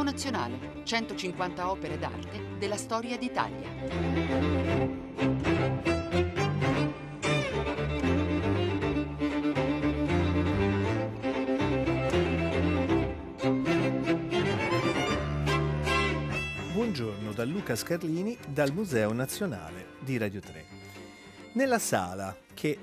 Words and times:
Museo 0.00 0.02
Nazionale, 0.02 0.82
150 0.84 1.70
opere 1.70 1.98
d'arte 1.98 2.56
della 2.58 2.76
storia 2.76 3.18
d'Italia. 3.18 3.68
Buongiorno 16.72 17.32
da 17.32 17.44
Luca 17.44 17.76
Scarlini 17.76 18.38
dal 18.48 18.72
Museo 18.72 19.12
Nazionale 19.12 19.88
di 20.00 20.16
Radio 20.16 20.40
3. 20.40 20.64
Nella 21.52 21.78
sala 21.78 22.34
che 22.54 22.78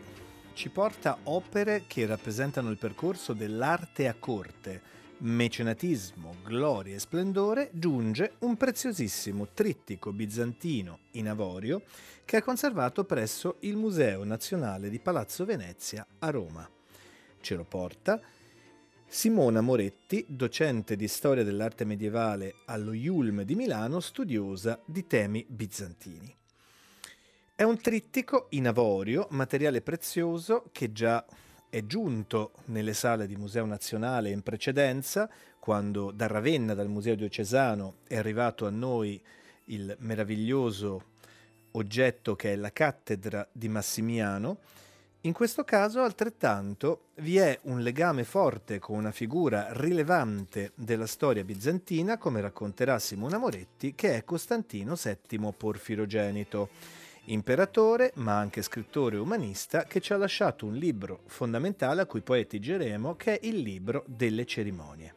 ci 0.53 0.69
porta 0.69 1.17
opere 1.23 1.85
che 1.87 2.05
rappresentano 2.05 2.69
il 2.69 2.77
percorso 2.77 3.33
dell'arte 3.33 4.07
a 4.07 4.15
corte, 4.17 4.96
mecenatismo, 5.19 6.35
gloria 6.43 6.95
e 6.95 6.99
splendore, 6.99 7.69
giunge 7.73 8.33
un 8.39 8.55
preziosissimo 8.57 9.47
trittico 9.53 10.11
bizantino 10.11 10.99
in 11.11 11.27
avorio 11.27 11.81
che 12.25 12.37
è 12.37 12.41
conservato 12.41 13.03
presso 13.03 13.55
il 13.61 13.75
Museo 13.75 14.23
Nazionale 14.23 14.89
di 14.89 14.99
Palazzo 14.99 15.45
Venezia 15.45 16.05
a 16.19 16.29
Roma. 16.29 16.69
Ce 17.39 17.55
lo 17.55 17.63
porta 17.63 18.19
Simona 19.09 19.61
Moretti, 19.61 20.25
docente 20.27 20.95
di 20.95 21.07
storia 21.07 21.43
dell'arte 21.43 21.85
medievale 21.85 22.55
allo 22.65 22.91
Iulm 22.91 23.43
di 23.43 23.55
Milano, 23.55 24.01
studiosa 24.01 24.79
di 24.85 25.07
temi 25.07 25.45
bizantini. 25.47 26.35
È 27.55 27.63
un 27.63 27.79
trittico 27.79 28.47
in 28.51 28.67
avorio, 28.67 29.27
materiale 29.31 29.81
prezioso 29.81 30.65
che 30.71 30.91
già 30.91 31.25
è 31.69 31.85
giunto 31.85 32.51
nelle 32.65 32.93
sale 32.93 33.27
di 33.27 33.35
Museo 33.35 33.65
Nazionale 33.65 34.29
in 34.29 34.41
precedenza, 34.41 35.29
quando 35.59 36.11
da 36.11 36.27
Ravenna, 36.27 36.73
dal 36.73 36.87
Museo 36.87 37.15
Diocesano, 37.15 37.95
è 38.07 38.15
arrivato 38.15 38.65
a 38.65 38.69
noi 38.69 39.21
il 39.65 39.95
meraviglioso 39.99 41.15
oggetto 41.71 42.35
che 42.35 42.53
è 42.53 42.55
la 42.55 42.71
cattedra 42.71 43.47
di 43.51 43.67
Massimiano. 43.67 44.59
In 45.21 45.33
questo 45.33 45.63
caso 45.65 46.01
altrettanto 46.01 47.07
vi 47.15 47.37
è 47.37 47.59
un 47.63 47.81
legame 47.81 48.23
forte 48.23 48.79
con 48.79 48.97
una 48.97 49.11
figura 49.11 49.67
rilevante 49.71 50.71
della 50.75 51.07
storia 51.07 51.43
bizantina, 51.43 52.17
come 52.17 52.39
racconterà 52.39 52.97
Simona 52.97 53.37
Moretti, 53.37 53.93
che 53.93 54.15
è 54.15 54.23
Costantino 54.23 54.95
VII 54.95 55.53
Porfirogenito 55.57 56.69
imperatore, 57.27 58.11
ma 58.15 58.37
anche 58.37 58.61
scrittore 58.61 59.17
umanista, 59.17 59.83
che 59.83 59.99
ci 60.01 60.13
ha 60.13 60.17
lasciato 60.17 60.65
un 60.65 60.75
libro 60.75 61.21
fondamentale 61.25 62.01
a 62.01 62.05
cui 62.05 62.21
poi 62.21 62.41
attingeremo, 62.41 63.15
che 63.15 63.39
è 63.39 63.47
il 63.47 63.57
libro 63.57 64.03
delle 64.05 64.45
cerimonie. 64.45 65.13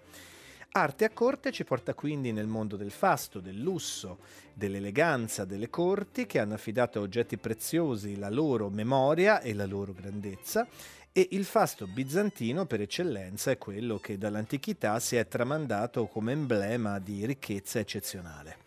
Arte 0.72 1.04
a 1.04 1.10
corte 1.10 1.50
ci 1.50 1.64
porta 1.64 1.94
quindi 1.94 2.30
nel 2.30 2.46
mondo 2.46 2.76
del 2.76 2.92
fasto, 2.92 3.40
del 3.40 3.58
lusso, 3.58 4.18
dell'eleganza 4.54 5.44
delle 5.44 5.68
corti 5.68 6.26
che 6.26 6.38
hanno 6.38 6.54
affidato 6.54 6.98
a 6.98 7.02
oggetti 7.02 7.36
preziosi 7.38 8.16
la 8.16 8.30
loro 8.30 8.70
memoria 8.70 9.40
e 9.40 9.52
la 9.52 9.66
loro 9.66 9.92
grandezza 9.92 10.68
e 11.12 11.28
il 11.32 11.44
fasto 11.44 11.88
bizantino 11.88 12.66
per 12.66 12.82
eccellenza 12.82 13.50
è 13.50 13.58
quello 13.58 13.98
che 13.98 14.16
dall'antichità 14.16 15.00
si 15.00 15.16
è 15.16 15.26
tramandato 15.26 16.06
come 16.06 16.32
emblema 16.32 17.00
di 17.00 17.26
ricchezza 17.26 17.80
eccezionale. 17.80 18.58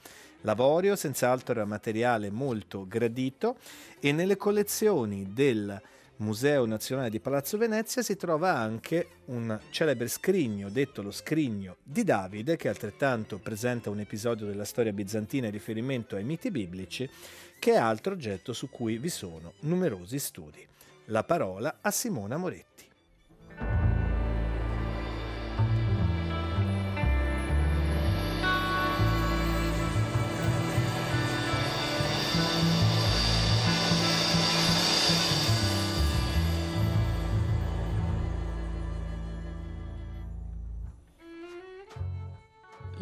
L'avorio 0.43 0.95
senz'altro 0.95 1.53
era 1.53 1.65
materiale 1.65 2.29
molto 2.29 2.85
gradito 2.87 3.57
e 3.99 4.11
nelle 4.11 4.35
collezioni 4.35 5.31
del 5.33 5.81
Museo 6.17 6.65
Nazionale 6.65 7.09
di 7.09 7.19
Palazzo 7.19 7.57
Venezia 7.57 8.01
si 8.01 8.15
trova 8.15 8.55
anche 8.55 9.07
un 9.25 9.57
celebre 9.71 10.07
scrigno, 10.07 10.69
detto 10.69 11.01
lo 11.01 11.11
scrigno 11.11 11.77
di 11.81 12.03
Davide, 12.03 12.55
che 12.57 12.67
altrettanto 12.67 13.39
presenta 13.39 13.89
un 13.89 13.99
episodio 13.99 14.45
della 14.45 14.65
storia 14.65 14.93
bizantina 14.93 15.47
in 15.47 15.51
riferimento 15.51 16.15
ai 16.15 16.23
miti 16.23 16.51
biblici, 16.51 17.09
che 17.57 17.71
è 17.73 17.77
altro 17.77 18.13
oggetto 18.13 18.51
su 18.53 18.69
cui 18.69 18.97
vi 18.97 19.09
sono 19.09 19.53
numerosi 19.61 20.19
studi. 20.19 20.65
La 21.05 21.23
parola 21.23 21.79
a 21.81 21.89
Simona 21.89 22.37
Moretti. 22.37 22.72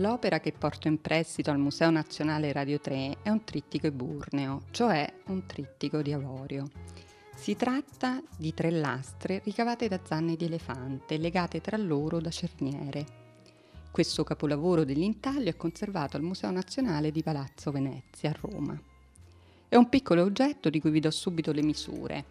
L'opera 0.01 0.39
che 0.39 0.51
porto 0.51 0.87
in 0.87 0.99
prestito 0.99 1.51
al 1.51 1.59
Museo 1.59 1.91
Nazionale 1.91 2.51
Radio 2.51 2.79
3 2.79 3.17
è 3.21 3.29
un 3.29 3.43
trittico 3.43 3.85
eburneo, 3.85 4.63
cioè 4.71 5.07
un 5.27 5.45
trittico 5.45 6.01
di 6.01 6.11
avorio. 6.11 6.71
Si 7.35 7.55
tratta 7.55 8.19
di 8.35 8.51
tre 8.55 8.71
lastre 8.71 9.41
ricavate 9.43 9.87
da 9.87 9.99
zanne 10.03 10.35
di 10.35 10.45
elefante 10.45 11.19
legate 11.19 11.61
tra 11.61 11.77
loro 11.77 12.19
da 12.19 12.31
cerniere. 12.31 13.05
Questo 13.91 14.23
capolavoro 14.23 14.85
dell'intaglio 14.85 15.49
è 15.49 15.55
conservato 15.55 16.17
al 16.17 16.23
Museo 16.23 16.49
Nazionale 16.49 17.11
di 17.11 17.21
Palazzo 17.21 17.69
Venezia 17.69 18.31
a 18.31 18.37
Roma. 18.41 18.81
È 19.69 19.75
un 19.75 19.87
piccolo 19.87 20.23
oggetto 20.23 20.71
di 20.71 20.81
cui 20.81 20.89
vi 20.89 20.99
do 20.99 21.11
subito 21.11 21.51
le 21.51 21.61
misure. 21.61 22.25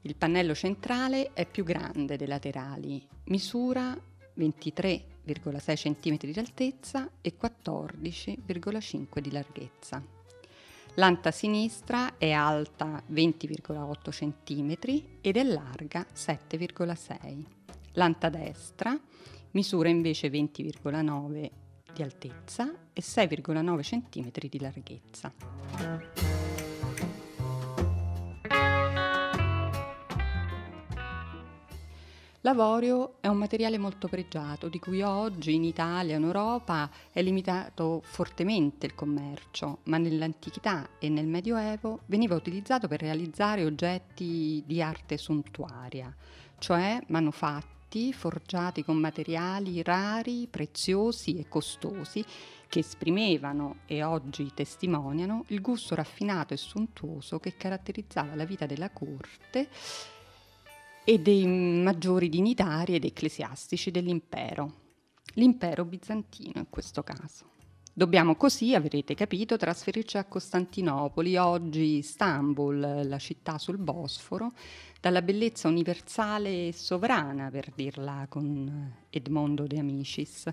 Il 0.00 0.16
pannello 0.16 0.54
centrale 0.54 1.34
è 1.34 1.44
più 1.44 1.62
grande 1.62 2.16
dei 2.16 2.26
laterali, 2.26 3.06
misura 3.24 3.94
23 4.36 5.14
20,6 5.26 5.74
cm 5.74 6.16
di 6.30 6.38
altezza 6.38 7.10
e 7.20 7.34
14,5 7.40 9.18
di 9.18 9.32
larghezza. 9.32 10.02
L'anta 10.94 11.30
sinistra 11.30 12.16
è 12.16 12.30
alta 12.30 13.02
20,8 13.12 14.10
cm 14.10 15.02
ed 15.20 15.36
è 15.36 15.42
larga 15.42 16.06
7,6. 16.14 17.44
L'anta 17.92 18.28
destra 18.28 18.98
misura 19.50 19.88
invece 19.88 20.28
20,9 20.28 21.50
di 21.92 22.02
altezza 22.02 22.72
e 22.92 23.00
6,9 23.00 23.80
cm 23.82 24.48
di 24.48 24.60
larghezza. 24.60 26.25
L'avorio 32.46 33.16
è 33.18 33.26
un 33.26 33.38
materiale 33.38 33.76
molto 33.76 34.06
pregiato, 34.06 34.68
di 34.68 34.78
cui 34.78 35.02
oggi 35.02 35.54
in 35.54 35.64
Italia 35.64 36.14
e 36.14 36.18
in 36.18 36.22
Europa 36.22 36.88
è 37.10 37.20
limitato 37.20 38.00
fortemente 38.04 38.86
il 38.86 38.94
commercio, 38.94 39.78
ma 39.86 39.98
nell'antichità 39.98 40.90
e 41.00 41.08
nel 41.08 41.26
Medioevo 41.26 42.02
veniva 42.06 42.36
utilizzato 42.36 42.86
per 42.86 43.00
realizzare 43.00 43.64
oggetti 43.64 44.62
di 44.64 44.80
arte 44.80 45.18
suntuaria, 45.18 46.14
cioè 46.58 47.02
manufatti 47.08 48.12
forgiati 48.12 48.84
con 48.84 48.98
materiali 48.98 49.82
rari, 49.82 50.46
preziosi 50.48 51.38
e 51.38 51.48
costosi 51.48 52.24
che 52.68 52.78
esprimevano 52.78 53.78
e 53.86 54.04
oggi 54.04 54.52
testimoniano 54.54 55.46
il 55.48 55.60
gusto 55.60 55.96
raffinato 55.96 56.54
e 56.54 56.58
sontuoso 56.58 57.40
che 57.40 57.56
caratterizzava 57.56 58.36
la 58.36 58.44
vita 58.44 58.66
della 58.66 58.90
corte 58.90 59.68
e 61.08 61.20
dei 61.20 61.46
maggiori 61.46 62.28
dignitari 62.28 62.96
ed 62.96 63.04
ecclesiastici 63.04 63.92
dell'impero, 63.92 64.72
l'impero 65.34 65.84
bizantino 65.84 66.54
in 66.56 66.66
questo 66.68 67.04
caso. 67.04 67.44
Dobbiamo 67.92 68.34
così, 68.34 68.74
avrete 68.74 69.14
capito, 69.14 69.56
trasferirci 69.56 70.18
a 70.18 70.24
Costantinopoli, 70.24 71.36
oggi 71.36 71.98
Istanbul, 71.98 73.06
la 73.06 73.18
città 73.18 73.56
sul 73.56 73.78
Bosforo, 73.78 74.50
dalla 75.00 75.22
bellezza 75.22 75.68
universale 75.68 76.66
e 76.66 76.72
sovrana, 76.72 77.50
per 77.50 77.70
dirla 77.72 78.26
con 78.28 78.92
Edmondo 79.08 79.68
de 79.68 79.78
Amicis. 79.78 80.52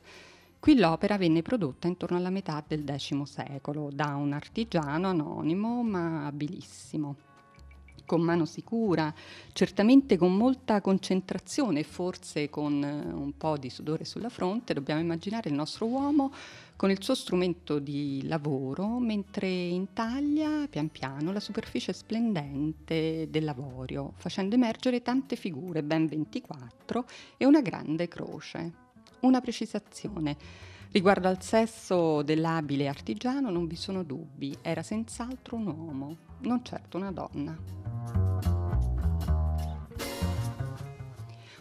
Qui 0.59 0.77
l'opera 0.77 1.17
venne 1.17 1.41
prodotta 1.41 1.87
intorno 1.87 2.17
alla 2.17 2.29
metà 2.29 2.63
del 2.65 2.85
X 2.95 3.23
secolo 3.23 3.89
da 3.91 4.13
un 4.13 4.33
artigiano 4.33 5.07
anonimo 5.07 5.81
ma 5.81 6.27
abilissimo 6.27 7.32
con 8.05 8.21
mano 8.21 8.45
sicura, 8.45 9.13
certamente 9.53 10.17
con 10.17 10.35
molta 10.35 10.81
concentrazione 10.81 11.83
forse 11.83 12.49
con 12.49 12.83
eh, 12.83 13.13
un 13.13 13.37
po' 13.37 13.57
di 13.57 13.69
sudore 13.69 14.05
sulla 14.05 14.29
fronte, 14.29 14.73
dobbiamo 14.73 15.01
immaginare 15.01 15.49
il 15.49 15.55
nostro 15.55 15.85
uomo 15.87 16.31
con 16.75 16.91
il 16.91 17.01
suo 17.01 17.15
strumento 17.15 17.79
di 17.79 18.21
lavoro 18.27 18.99
mentre 18.99 19.47
intaglia 19.47 20.67
pian 20.69 20.89
piano 20.89 21.31
la 21.31 21.39
superficie 21.39 21.93
splendente 21.93 23.27
dell'avorio, 23.29 24.13
facendo 24.15 24.55
emergere 24.55 25.01
tante 25.01 25.35
figure, 25.35 25.83
ben 25.83 26.07
24, 26.07 27.05
e 27.37 27.45
una 27.45 27.61
grande 27.61 28.07
croce. 28.07 28.81
Una 29.21 29.39
precisazione. 29.39 30.35
Riguardo 30.91 31.27
al 31.27 31.41
sesso 31.41 32.21
dell'abile 32.21 32.87
artigiano 32.87 33.49
non 33.49 33.65
vi 33.65 33.75
sono 33.75 34.03
dubbi, 34.03 34.55
era 34.61 34.83
senz'altro 34.83 35.55
un 35.55 35.67
uomo, 35.67 36.17
non 36.47 36.63
certo 36.63 36.97
una 36.97 37.11
donna. 37.11 37.57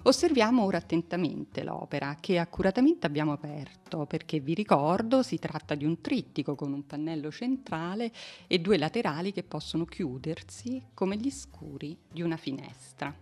Osserviamo 0.05 0.64
ora 0.64 0.79
attentamente 0.79 1.62
l'opera 1.62 2.17
che 2.19 2.38
accuratamente 2.38 3.06
abbiamo 3.06 3.31
aperto 3.31 4.05
perché 4.05 4.40
vi 4.40 4.52
ricordo 4.52 5.23
si 5.23 5.38
tratta 5.38 5.76
di 5.76 5.84
un 5.84 6.00
trittico 6.00 6.56
con 6.56 6.73
un 6.73 6.84
pannello 6.84 7.31
centrale 7.31 8.11
e 8.49 8.58
due 8.58 8.79
laterali 8.79 9.31
che 9.31 9.44
possono 9.44 9.84
chiudersi 9.84 10.82
come 10.93 11.17
gli 11.17 11.31
scuri 11.31 11.96
di 12.11 12.20
una 12.20 12.37
finestra. 12.37 13.14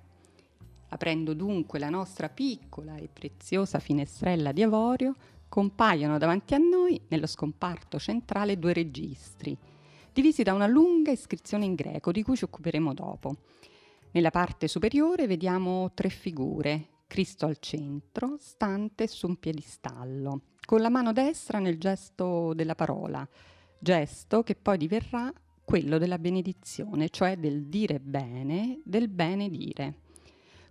Aprendo 0.89 1.35
dunque 1.35 1.79
la 1.79 1.91
nostra 1.91 2.31
piccola 2.31 2.97
e 2.97 3.11
preziosa 3.13 3.79
finestrella 3.79 4.51
di 4.51 4.63
avorio, 4.63 5.15
compaiono 5.51 6.17
davanti 6.17 6.55
a 6.55 6.59
noi 6.59 6.99
nello 7.09 7.27
scomparto 7.27 7.99
centrale 7.99 8.59
due 8.59 8.73
registri, 8.73 9.57
divisi 10.13 10.43
da 10.43 10.53
una 10.53 10.67
lunga 10.67 11.11
iscrizione 11.11 11.65
in 11.65 11.75
greco 11.75 12.13
di 12.13 12.23
cui 12.23 12.37
ci 12.37 12.45
occuperemo 12.45 12.95
dopo. 12.95 13.37
Nella 14.13 14.31
parte 14.31 14.69
superiore 14.69 15.27
vediamo 15.27 15.93
tre 15.95 16.09
figure, 16.09 16.87
Cristo 17.07 17.47
al 17.47 17.59
centro, 17.59 18.37
stante 18.39 19.07
su 19.07 19.27
un 19.27 19.37
piedistallo, 19.37 20.41
con 20.65 20.81
la 20.81 20.91
mano 20.91 21.13
destra 21.13 21.59
nel 21.59 21.79
gesto 21.79 22.53
della 22.55 22.75
parola, 22.75 23.27
gesto 23.79 24.43
che 24.43 24.57
poi 24.57 24.79
diverrà 24.79 25.33
quello 25.65 25.99
della 25.99 26.19
benedizione, 26.19 27.09
cioè 27.11 27.37
del 27.37 27.67
dire 27.67 28.01
bene, 28.01 28.81
del 28.85 29.09
bene 29.09 29.49
dire. 29.49 29.95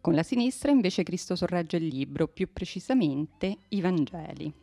Con 0.02 0.14
la 0.14 0.24
sinistra 0.24 0.72
invece 0.72 1.04
Cristo 1.04 1.36
sorregge 1.36 1.78
il 1.78 1.88
libro, 1.88 2.28
più 2.28 2.52
precisamente 2.52 3.60
i 3.70 3.82
Vangeli. 3.82 4.54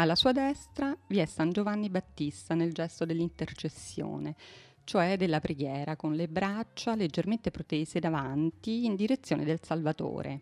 Alla 0.00 0.14
sua 0.14 0.32
destra 0.32 0.96
vi 1.08 1.18
è 1.18 1.26
San 1.26 1.52
Giovanni 1.52 1.90
Battista 1.90 2.54
nel 2.54 2.72
gesto 2.72 3.04
dell'intercessione, 3.04 4.34
cioè 4.84 5.18
della 5.18 5.40
preghiera, 5.40 5.94
con 5.94 6.14
le 6.14 6.26
braccia 6.26 6.94
leggermente 6.94 7.50
protese 7.50 8.00
davanti 8.00 8.86
in 8.86 8.96
direzione 8.96 9.44
del 9.44 9.60
Salvatore. 9.62 10.40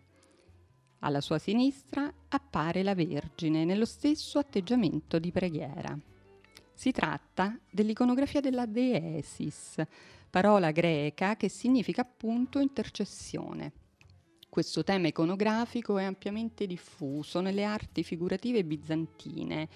Alla 0.99 1.19
sua 1.19 1.39
sinistra 1.39 2.09
appare 2.29 2.83
la 2.83 2.95
Vergine 2.95 3.65
nello 3.65 3.83
stesso 3.83 4.39
atteggiamento 4.39 5.19
di 5.19 5.29
preghiera. 5.29 5.99
Si 6.73 6.93
tratta 6.93 7.59
dell'iconografia 7.69 8.39
della 8.39 8.65
Deesis, 8.65 9.83
parola 10.29 10.71
greca 10.71 11.35
che 11.35 11.49
significa 11.49 12.03
appunto 12.03 12.59
intercessione. 12.59 13.73
Questo 14.49 14.83
tema 14.83 15.07
iconografico 15.07 15.99
è 15.99 16.03
ampiamente 16.03 16.65
diffuso 16.65 17.39
nelle 17.39 17.63
arti 17.63 18.03
figurative 18.03 18.65
bizantine, 18.65 19.69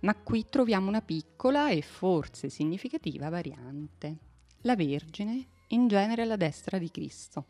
ma 0.00 0.16
qui 0.16 0.46
troviamo 0.48 0.88
una 0.88 1.00
piccola 1.00 1.70
e 1.70 1.80
forse 1.80 2.48
significativa 2.48 3.28
variante. 3.28 4.16
La 4.62 4.74
Vergine, 4.74 5.46
in 5.68 5.86
genere 5.86 6.22
alla 6.22 6.34
destra 6.34 6.76
di 6.78 6.90
Cristo. 6.90 7.44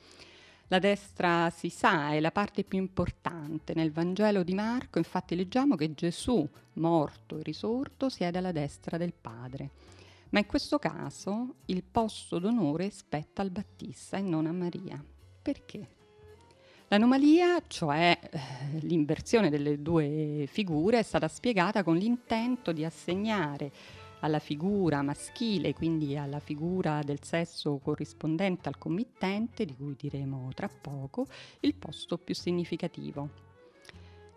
La 0.69 0.79
destra, 0.79 1.49
si 1.49 1.71
sa, 1.71 2.13
è 2.13 2.21
la 2.21 2.31
parte 2.31 2.63
più 2.63 2.79
importante. 2.79 3.73
Nel 3.75 3.91
Vangelo 3.91 4.43
di 4.43 4.53
Marco, 4.53 4.99
infatti, 4.99 5.35
leggiamo 5.35 5.77
che 5.77 5.95
Gesù, 5.95 6.47
morto 6.75 7.39
e 7.39 7.43
risorto, 7.43 8.11
siede 8.11 8.37
alla 8.37 8.53
destra 8.53 8.99
del 8.99 9.15
Padre. 9.19 9.71
Ma 10.29 10.41
in 10.41 10.47
questo 10.47 10.79
caso 10.79 11.55
il 11.65 11.83
posto 11.83 12.39
d'onore 12.39 12.91
spetta 12.91 13.41
al 13.41 13.51
Battista 13.51 14.19
e 14.19 14.21
non 14.21 14.45
a 14.45 14.53
Maria. 14.53 15.03
Perché? 15.43 16.00
L'anomalia, 16.93 17.63
cioè 17.69 18.19
eh, 18.21 18.39
l'inversione 18.81 19.49
delle 19.49 19.81
due 19.81 20.49
figure, 20.51 20.99
è 20.99 21.03
stata 21.05 21.29
spiegata 21.29 21.85
con 21.85 21.97
l'intento 21.97 22.73
di 22.73 22.85
assegnare 22.85 23.71
alla 24.23 24.41
figura 24.41 25.01
maschile, 25.01 25.73
quindi 25.73 26.17
alla 26.17 26.41
figura 26.41 27.01
del 27.05 27.23
sesso 27.23 27.79
corrispondente 27.79 28.69
al 28.69 28.77
committente, 28.77 29.65
di 29.65 29.77
cui 29.77 29.95
diremo 29.97 30.51
tra 30.53 30.69
poco, 30.69 31.29
il 31.61 31.75
posto 31.75 32.19
più 32.19 32.35
significativo. 32.35 33.29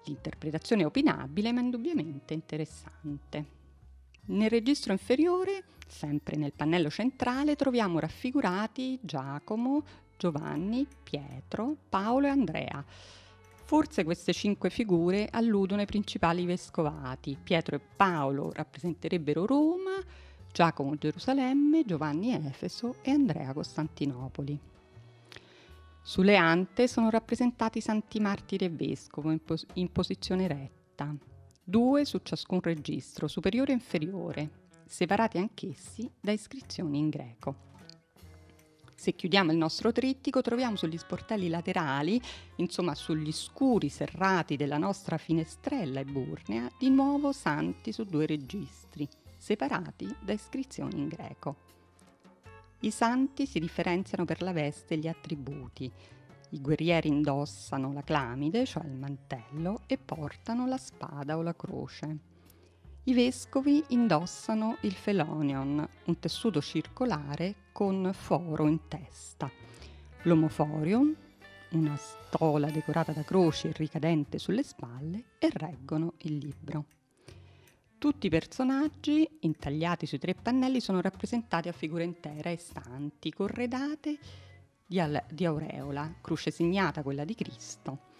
L'interpretazione 0.06 0.84
è 0.84 0.86
opinabile 0.86 1.52
ma 1.52 1.62
indubbiamente 1.62 2.36
interessante. 2.36 3.62
Nel 4.26 4.52
registro 4.52 4.92
inferiore, 4.92 5.64
sempre 5.88 6.36
nel 6.36 6.54
pannello 6.54 6.92
centrale, 6.92 7.56
troviamo 7.56 7.98
raffigurati 7.98 9.00
Giacomo, 9.02 9.84
Giovanni, 10.18 10.88
Pietro, 11.04 11.76
Paolo 11.90 12.28
e 12.28 12.30
Andrea. 12.30 12.84
Forse 13.66 14.04
queste 14.04 14.34
cinque 14.34 14.70
figure 14.70 15.28
alludono 15.32 15.82
ai 15.82 15.88
principali 15.88 16.46
vescovati. 16.46 17.38
Pietro 17.42 17.76
e 17.76 17.80
Paolo 17.80 18.52
rappresenterebbero 18.52 19.46
Roma, 19.46 20.02
Giacomo 20.52 20.96
Gerusalemme, 20.96 21.84
Giovanni 21.84 22.34
Efeso 22.34 22.98
e 23.02 23.12
Andrea 23.12 23.54
Costantinopoli. 23.54 24.60
Sulle 26.06 26.36
ante 26.36 26.88
sono 26.88 27.10
rappresentati 27.10 27.80
santi 27.80 28.20
martiri 28.20 28.66
e 28.66 28.70
vescovo 28.70 29.32
in, 29.32 29.42
pos- 29.42 29.66
in 29.76 29.92
posizione 29.92 30.48
retta, 30.48 31.16
due 31.64 32.04
su 32.04 32.20
ciascun 32.22 32.60
registro, 32.62 33.28
superiore 33.28 33.72
e 33.72 33.76
inferiore, 33.76 34.50
separati 34.86 35.38
anch'essi 35.38 36.12
da 36.20 36.34
iscrizioni 36.34 36.98
in 36.98 37.10
greco. 37.10 37.72
Se 39.04 39.16
chiudiamo 39.16 39.52
il 39.52 39.58
nostro 39.58 39.92
trittico 39.92 40.42
troviamo 40.42 40.78
sugli 40.78 40.98
sportelli 40.98 41.50
laterali, 41.50 42.22
insomma 42.56 42.96
sugli 42.96 43.34
scuri 43.34 43.90
serrati 43.90 44.56
della 44.56 44.78
nostra 44.78 45.18
finestrella 45.18 46.00
eburnea, 46.00 46.72
di 46.80 46.90
nuovo 46.90 47.34
santi 47.34 47.92
su 47.92 48.06
due 48.06 48.26
registri, 48.26 49.06
separati 49.36 50.08
da 50.22 50.32
iscrizioni 50.32 51.00
in 51.00 51.10
greco. 51.10 51.58
I 52.80 52.92
santi 52.92 53.46
si 53.46 53.60
differenziano 53.60 54.24
per 54.24 54.42
la 54.42 54.54
veste 54.54 54.94
e 54.94 54.98
gli 55.00 55.10
attributi. 55.10 55.92
I 56.52 56.62
guerrieri 56.62 57.10
indossano 57.10 57.92
la 57.92 58.04
clamide, 58.04 58.66
cioè 58.66 58.86
il 58.86 58.96
mantello, 58.96 59.82
e 59.86 59.98
portano 59.98 60.66
la 60.66 60.78
spada 60.78 61.36
o 61.36 61.42
la 61.42 61.54
croce. 61.54 62.33
I 63.06 63.14
vescovi 63.14 63.84
indossano 63.90 64.78
il 64.84 64.94
felonion, 64.94 65.86
un 66.06 66.20
tessuto 66.20 66.62
circolare 66.62 67.56
con 67.74 68.12
foro 68.14 68.66
in 68.66 68.88
testa. 68.88 69.52
L'omoforium, 70.22 71.14
una 71.72 71.98
stola 71.98 72.70
decorata 72.70 73.12
da 73.12 73.24
croci 73.24 73.68
e 73.68 73.74
ricadente 73.74 74.40
sulle 74.40 74.64
spalle, 74.64 75.26
e 75.38 75.50
reggono 75.52 76.14
il 76.20 76.38
libro. 76.38 76.86
Tutti 77.98 78.28
i 78.28 78.30
personaggi, 78.30 79.30
intagliati 79.42 80.06
sui 80.06 80.20
tre 80.20 80.34
pannelli, 80.34 80.80
sono 80.80 81.02
rappresentati 81.02 81.68
a 81.68 81.74
figura 81.74 82.04
intera 82.04 82.52
e 82.52 82.58
stanti, 82.58 83.34
corredate 83.34 84.18
di, 84.86 85.02
al- 85.02 85.26
di 85.30 85.44
aureola, 85.44 86.20
croce 86.22 86.52
segnata 86.52 87.04
quella 87.04 87.26
di 87.26 87.36
Cristo 87.36 88.12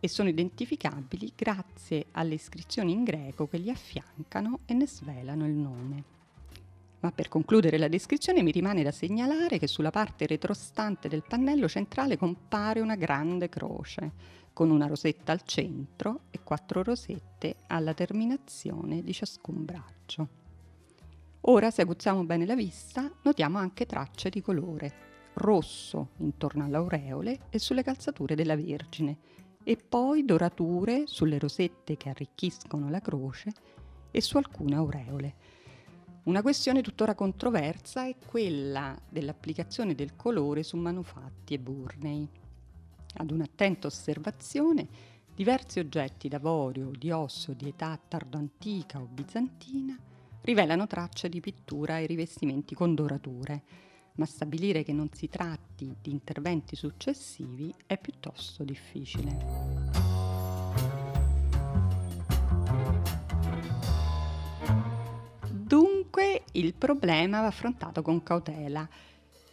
e 0.00 0.08
sono 0.08 0.28
identificabili 0.28 1.32
grazie 1.36 2.06
alle 2.12 2.34
iscrizioni 2.34 2.92
in 2.92 3.04
greco 3.04 3.46
che 3.46 3.58
li 3.58 3.70
affiancano 3.70 4.60
e 4.64 4.74
ne 4.74 4.86
svelano 4.86 5.46
il 5.46 5.52
nome. 5.52 6.04
Ma 7.00 7.12
per 7.12 7.28
concludere 7.28 7.78
la 7.78 7.88
descrizione 7.88 8.42
mi 8.42 8.50
rimane 8.50 8.82
da 8.82 8.90
segnalare 8.90 9.58
che 9.58 9.66
sulla 9.66 9.90
parte 9.90 10.26
retrostante 10.26 11.08
del 11.08 11.24
pannello 11.26 11.68
centrale 11.68 12.18
compare 12.18 12.80
una 12.80 12.96
grande 12.96 13.48
croce, 13.48 14.38
con 14.52 14.70
una 14.70 14.86
rosetta 14.86 15.32
al 15.32 15.42
centro 15.44 16.22
e 16.30 16.40
quattro 16.42 16.82
rosette 16.82 17.56
alla 17.68 17.94
terminazione 17.94 19.02
di 19.02 19.12
ciascun 19.12 19.64
braccio. 19.64 20.28
Ora, 21.42 21.70
se 21.70 21.82
aguzziamo 21.82 22.24
bene 22.24 22.44
la 22.44 22.54
vista, 22.54 23.10
notiamo 23.22 23.56
anche 23.56 23.86
tracce 23.86 24.28
di 24.28 24.42
colore, 24.42 24.92
rosso 25.34 26.10
intorno 26.18 26.64
all'aureole 26.64 27.46
e 27.48 27.58
sulle 27.58 27.82
calzature 27.82 28.34
della 28.34 28.56
Vergine, 28.56 29.16
e 29.62 29.76
poi 29.76 30.24
dorature 30.24 31.06
sulle 31.06 31.38
rosette 31.38 31.96
che 31.96 32.08
arricchiscono 32.08 32.88
la 32.88 33.00
croce 33.00 33.52
e 34.10 34.20
su 34.20 34.36
alcune 34.36 34.74
aureole. 34.74 35.34
Una 36.24 36.42
questione 36.42 36.82
tuttora 36.82 37.14
controversa 37.14 38.06
è 38.06 38.16
quella 38.16 38.98
dell'applicazione 39.08 39.94
del 39.94 40.16
colore 40.16 40.62
su 40.62 40.76
manufatti 40.76 41.54
e 41.54 41.58
burnei. 41.58 42.28
Ad 43.14 43.30
un'attenta 43.30 43.86
osservazione, 43.86 44.86
diversi 45.34 45.78
oggetti 45.78 46.28
d'avorio, 46.28 46.90
di 46.90 47.10
osso 47.10 47.52
di 47.52 47.68
età 47.68 47.98
tardoantica 48.06 49.00
o 49.00 49.08
bizantina 49.10 49.98
rivelano 50.42 50.86
tracce 50.86 51.28
di 51.28 51.40
pittura 51.40 51.98
e 51.98 52.06
rivestimenti 52.06 52.74
con 52.74 52.94
dorature 52.94 53.62
ma 54.14 54.26
stabilire 54.26 54.82
che 54.82 54.92
non 54.92 55.08
si 55.12 55.28
tratti 55.28 55.94
di 56.00 56.10
interventi 56.10 56.76
successivi 56.76 57.74
è 57.86 57.98
piuttosto 57.98 58.64
difficile. 58.64 59.90
Dunque 65.48 66.42
il 66.52 66.74
problema 66.74 67.40
va 67.40 67.46
affrontato 67.46 68.02
con 68.02 68.22
cautela. 68.22 68.88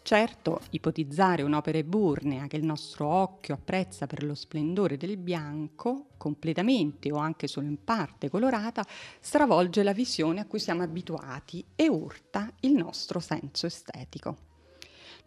Certo, 0.01 0.61
ipotizzare 0.69 1.43
un'opera 1.43 1.77
eburnea 1.79 2.47
che 2.47 2.55
il 2.55 2.63
nostro 2.63 3.07
occhio 3.07 3.55
apprezza 3.55 4.07
per 4.07 4.23
lo 4.23 4.35
splendore 4.35 4.95
del 4.95 5.17
bianco, 5.17 6.07
completamente 6.15 7.11
o 7.11 7.17
anche 7.17 7.47
solo 7.47 7.67
in 7.67 7.83
parte 7.83 8.29
colorata, 8.29 8.85
stravolge 9.19 9.83
la 9.83 9.91
visione 9.91 10.39
a 10.39 10.45
cui 10.45 10.59
siamo 10.59 10.81
abituati 10.81 11.63
e 11.75 11.89
urta 11.89 12.49
il 12.61 12.71
nostro 12.71 13.19
senso 13.19 13.65
estetico. 13.65 14.46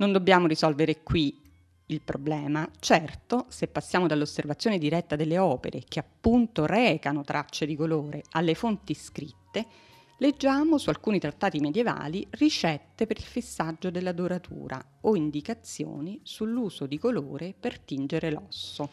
Non 0.01 0.13
dobbiamo 0.13 0.47
risolvere 0.47 1.03
qui 1.03 1.39
il 1.87 2.01
problema. 2.01 2.67
Certo, 2.79 3.45
se 3.49 3.67
passiamo 3.69 4.07
dall'osservazione 4.07 4.79
diretta 4.79 5.15
delle 5.15 5.37
opere, 5.37 5.83
che 5.87 5.99
appunto 5.99 6.65
recano 6.65 7.23
tracce 7.23 7.67
di 7.67 7.77
colore, 7.77 8.23
alle 8.31 8.55
fonti 8.55 8.95
scritte, 8.95 9.67
leggiamo 10.17 10.79
su 10.79 10.89
alcuni 10.89 11.19
trattati 11.19 11.61
medievali 11.61 12.27
ricette 12.31 13.07
per 13.07 13.19
il 13.19 13.25
fissaggio 13.25 13.91
della 13.91 14.13
doratura 14.13 14.83
o 15.03 15.17
indicazioni 15.17 16.19
sull'uso 16.23 16.87
di 16.87 16.99
colore 16.99 17.55
per 17.59 17.79
tingere 17.79 18.31
l'osso. 18.31 18.89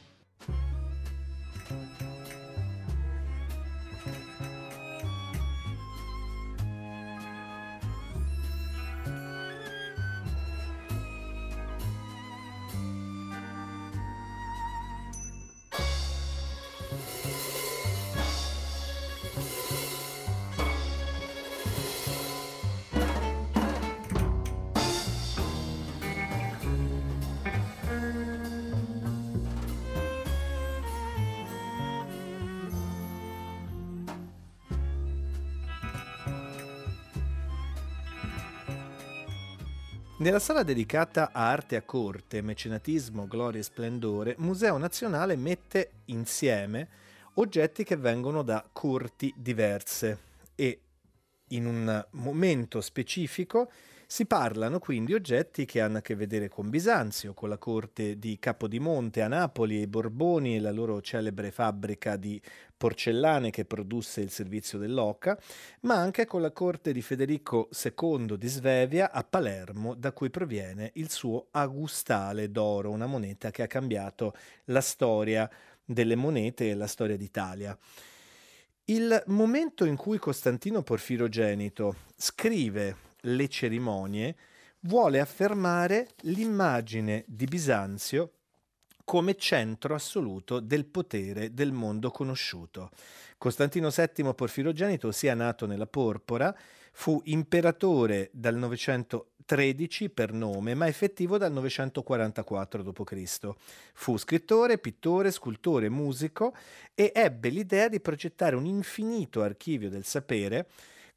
Nella 40.27 40.39
sala 40.39 40.63
dedicata 40.63 41.29
a 41.31 41.51
arte 41.51 41.77
a 41.77 41.83
corte, 41.83 42.41
mecenatismo, 42.41 43.27
gloria 43.27 43.61
e 43.61 43.63
splendore, 43.63 44.35
Museo 44.39 44.77
Nazionale 44.77 45.37
mette 45.37 45.91
insieme 46.07 46.89
oggetti 47.35 47.85
che 47.85 47.95
vengono 47.95 48.41
da 48.41 48.67
corti 48.73 49.33
diverse 49.37 50.19
e 50.53 50.81
in 51.51 51.65
un 51.65 52.05
momento 52.09 52.81
specifico 52.81 53.71
si 54.05 54.25
parlano 54.25 54.79
quindi 54.79 55.13
oggetti 55.13 55.63
che 55.63 55.79
hanno 55.79 55.99
a 55.99 56.01
che 56.01 56.15
vedere 56.15 56.49
con 56.49 56.69
Bisanzio, 56.69 57.33
con 57.33 57.47
la 57.47 57.57
corte 57.57 58.19
di 58.19 58.37
Capodimonte 58.37 59.21
a 59.21 59.29
Napoli, 59.29 59.79
i 59.79 59.87
Borboni 59.87 60.57
e 60.57 60.59
la 60.59 60.71
loro 60.71 60.99
celebre 60.99 61.51
fabbrica 61.51 62.17
di 62.17 62.41
porcellane 62.77 63.49
che 63.49 63.65
produsse 63.65 64.21
il 64.21 64.29
servizio 64.29 64.77
dell'Oca, 64.77 65.37
ma 65.81 65.95
anche 65.95 66.25
con 66.25 66.41
la 66.41 66.51
corte 66.51 66.93
di 66.93 67.01
Federico 67.01 67.69
II 67.83 68.37
di 68.37 68.47
Svevia 68.47 69.11
a 69.11 69.23
Palermo, 69.23 69.95
da 69.95 70.11
cui 70.11 70.29
proviene 70.29 70.91
il 70.93 71.09
suo 71.09 71.47
Agustale 71.51 72.51
d'oro, 72.51 72.91
una 72.91 73.07
moneta 73.07 73.51
che 73.51 73.63
ha 73.63 73.67
cambiato 73.67 74.33
la 74.65 74.81
storia 74.81 75.49
delle 75.83 76.15
monete 76.15 76.69
e 76.69 76.75
la 76.75 76.87
storia 76.87 77.17
d'Italia. 77.17 77.77
Il 78.85 79.23
momento 79.27 79.83
in 79.83 79.97
cui 79.97 80.17
Costantino 80.17 80.83
Porfirogenito 80.83 81.95
scrive 82.15 82.95
le 83.21 83.47
cerimonie, 83.49 84.35
vuole 84.81 85.19
affermare 85.19 86.07
l'immagine 86.21 87.23
di 87.27 87.45
Bisanzio 87.45 88.36
come 89.07 89.37
centro 89.37 89.95
assoluto 89.95 90.59
del 90.59 90.83
potere 90.83 91.53
del 91.53 91.71
mondo 91.71 92.11
conosciuto. 92.11 92.89
Costantino 93.37 93.89
VII 93.89 94.33
Porfirogenito, 94.33 95.13
sia 95.13 95.33
nato 95.33 95.65
nella 95.65 95.87
Porpora, 95.87 96.53
fu 96.91 97.21
imperatore 97.23 98.29
dal 98.33 98.55
913 98.55 100.09
per 100.09 100.33
nome, 100.33 100.73
ma 100.73 100.87
effettivo 100.87 101.37
dal 101.37 101.53
944 101.53 102.83
d.C. 102.83 103.49
Fu 103.93 104.17
scrittore, 104.17 104.77
pittore, 104.77 105.31
scultore, 105.31 105.87
musico 105.87 106.53
e 106.93 107.13
ebbe 107.15 107.47
l'idea 107.47 107.87
di 107.87 108.01
progettare 108.01 108.57
un 108.57 108.65
infinito 108.65 109.41
archivio 109.41 109.89
del 109.89 110.03
sapere 110.03 110.67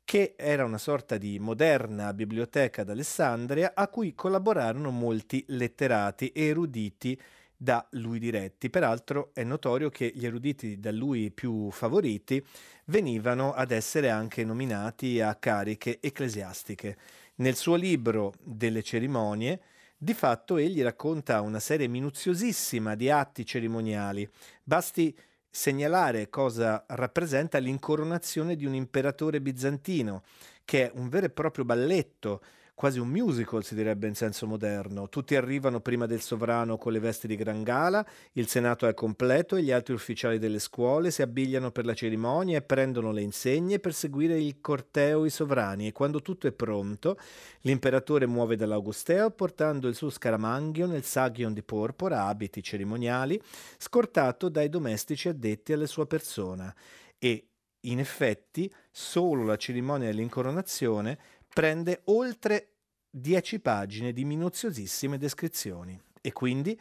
che 0.05 0.35
era 0.37 0.65
una 0.65 0.79
sorta 0.79 1.19
di 1.19 1.41
moderna 1.41 2.15
biblioteca 2.15 2.85
d'Alessandria 2.85 3.73
a 3.75 3.89
cui 3.89 4.15
collaborarono 4.15 4.93
molti 4.93 5.45
letterati 5.49 6.29
e 6.29 6.47
eruditi 6.47 7.21
da 7.63 7.87
lui 7.91 8.19
diretti. 8.19 8.71
Peraltro 8.71 9.33
è 9.35 9.45
notorio 9.45 9.91
che 9.91 10.11
gli 10.15 10.25
eruditi 10.25 10.81
da 10.81 10.91
lui 10.91 11.31
più 11.31 11.71
favoriti 11.71 12.43
venivano 12.87 13.53
ad 13.53 13.71
essere 13.71 14.09
anche 14.09 14.45
nominati 14.45 15.21
a 15.21 15.35
cariche 15.35 15.99
ecclesiastiche. 16.01 16.97
Nel 17.37 17.57
suo 17.57 17.75
libro 17.75 18.33
delle 18.43 18.83
cerimonie, 18.83 19.61
di 19.99 20.15
fatto 20.15 20.57
egli 20.57 20.83
racconta 20.83 21.43
una 21.43 21.61
serie 21.61 21.87
minuziosissima 21.87 22.95
di 22.95 23.11
atti 23.11 23.45
cerimoniali. 23.45 24.27
Basti 24.63 25.15
segnalare 25.51 26.31
cosa 26.31 26.83
rappresenta 26.89 27.59
l'incoronazione 27.59 28.57
di 28.57 28.65
un 28.65 28.75
imperatore 28.75 29.43
bizantino, 29.43 30.23
che 30.65 30.87
è 30.87 30.93
un 30.95 31.11
vero 31.11 31.27
e 31.27 31.31
proprio 31.31 31.67
balletto 31.67 32.41
quasi 32.81 32.99
un 32.99 33.09
musical 33.09 33.63
si 33.63 33.75
direbbe 33.75 34.07
in 34.07 34.15
senso 34.15 34.47
moderno. 34.47 35.11
Tutti 35.11 35.37
arrivano 35.37 35.81
prima 35.81 36.07
del 36.07 36.23
sovrano 36.23 36.79
con 36.79 36.93
le 36.93 36.99
vesti 36.99 37.27
di 37.27 37.37
gran 37.37 37.63
gala, 37.63 38.03
il 38.33 38.49
senato 38.49 38.87
è 38.87 38.95
completo 38.95 39.57
e 39.57 39.63
gli 39.63 39.71
altri 39.71 39.93
ufficiali 39.93 40.39
delle 40.39 40.59
scuole 40.59 41.11
si 41.11 41.21
abbigliano 41.21 41.73
per 41.73 41.85
la 41.85 41.93
cerimonia 41.93 42.57
e 42.57 42.63
prendono 42.63 43.13
le 43.13 43.21
insegne 43.21 43.81
per 43.81 43.93
seguire 43.93 44.41
il 44.41 44.63
corteo 44.63 45.27
i 45.27 45.31
sovrani 45.31 45.89
e 45.89 45.93
quando 45.93 46.23
tutto 46.23 46.47
è 46.47 46.53
pronto 46.53 47.19
l'imperatore 47.61 48.25
muove 48.25 48.57
dall'Augusteo 48.57 49.31
portando 49.31 49.87
il 49.87 49.95
suo 49.95 50.09
scaramanghio 50.09 50.87
nel 50.87 51.05
sagion 51.05 51.53
di 51.53 51.63
porpora, 51.63 52.25
abiti 52.25 52.63
cerimoniali, 52.63 53.39
scortato 53.77 54.49
dai 54.49 54.71
domestici 54.71 55.29
addetti 55.29 55.75
alla 55.75 55.85
sua 55.85 56.07
persona 56.07 56.75
e 57.19 57.45
in 57.85 57.99
effetti 57.99 58.73
solo 58.91 59.45
la 59.45 59.57
cerimonia 59.57 60.07
dell'incoronazione 60.07 61.19
prende 61.53 62.03
oltre 62.05 62.70
dieci 63.11 63.59
pagine 63.59 64.13
di 64.13 64.25
minuziosissime 64.25 65.19
descrizioni 65.19 66.01
e 66.21 66.33
quindi 66.33 66.79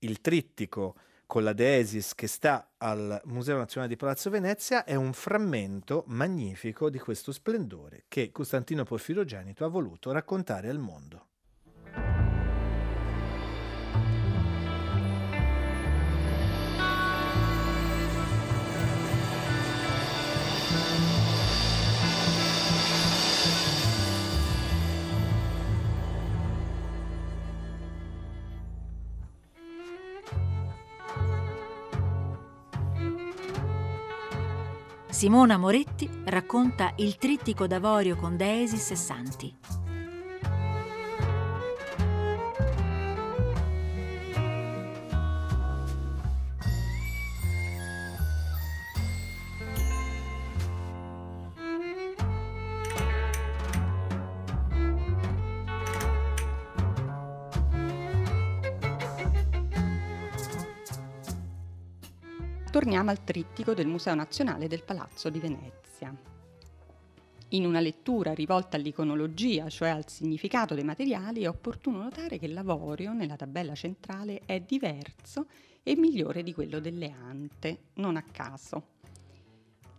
il 0.00 0.20
trittico 0.20 0.96
con 1.26 1.44
la 1.44 1.52
Deesis 1.52 2.14
che 2.14 2.26
sta 2.26 2.72
al 2.76 3.20
Museo 3.26 3.56
Nazionale 3.56 3.92
di 3.92 3.96
Palazzo 3.96 4.30
Venezia 4.30 4.84
è 4.84 4.94
un 4.94 5.12
frammento 5.12 6.04
magnifico 6.08 6.90
di 6.90 6.98
questo 6.98 7.32
splendore 7.32 8.04
che 8.08 8.32
Costantino 8.32 8.84
Porfirogenito 8.84 9.64
ha 9.64 9.68
voluto 9.68 10.10
raccontare 10.10 10.68
al 10.68 10.78
mondo. 10.78 11.29
Simona 35.20 35.58
Moretti 35.58 36.08
racconta 36.24 36.94
il 36.96 37.16
trittico 37.16 37.66
d'avorio 37.66 38.16
con 38.16 38.38
Deesis 38.38 38.92
e 38.92 38.96
torniamo 62.90 63.16
al 63.16 63.22
trittico 63.22 63.72
del 63.72 63.86
Museo 63.86 64.16
Nazionale 64.16 64.66
del 64.66 64.82
Palazzo 64.82 65.30
di 65.30 65.38
Venezia. 65.38 66.12
In 67.50 67.64
una 67.64 67.78
lettura 67.78 68.34
rivolta 68.34 68.76
all'iconologia, 68.76 69.68
cioè 69.68 69.90
al 69.90 70.08
significato 70.08 70.74
dei 70.74 70.82
materiali, 70.82 71.42
è 71.42 71.48
opportuno 71.48 72.02
notare 72.02 72.36
che 72.36 72.48
l'avorio 72.48 73.12
nella 73.12 73.36
tabella 73.36 73.76
centrale 73.76 74.40
è 74.44 74.58
diverso 74.58 75.46
e 75.84 75.94
migliore 75.94 76.42
di 76.42 76.52
quello 76.52 76.80
delle 76.80 77.12
ante, 77.12 77.90
non 77.94 78.16
a 78.16 78.24
caso. 78.24 78.98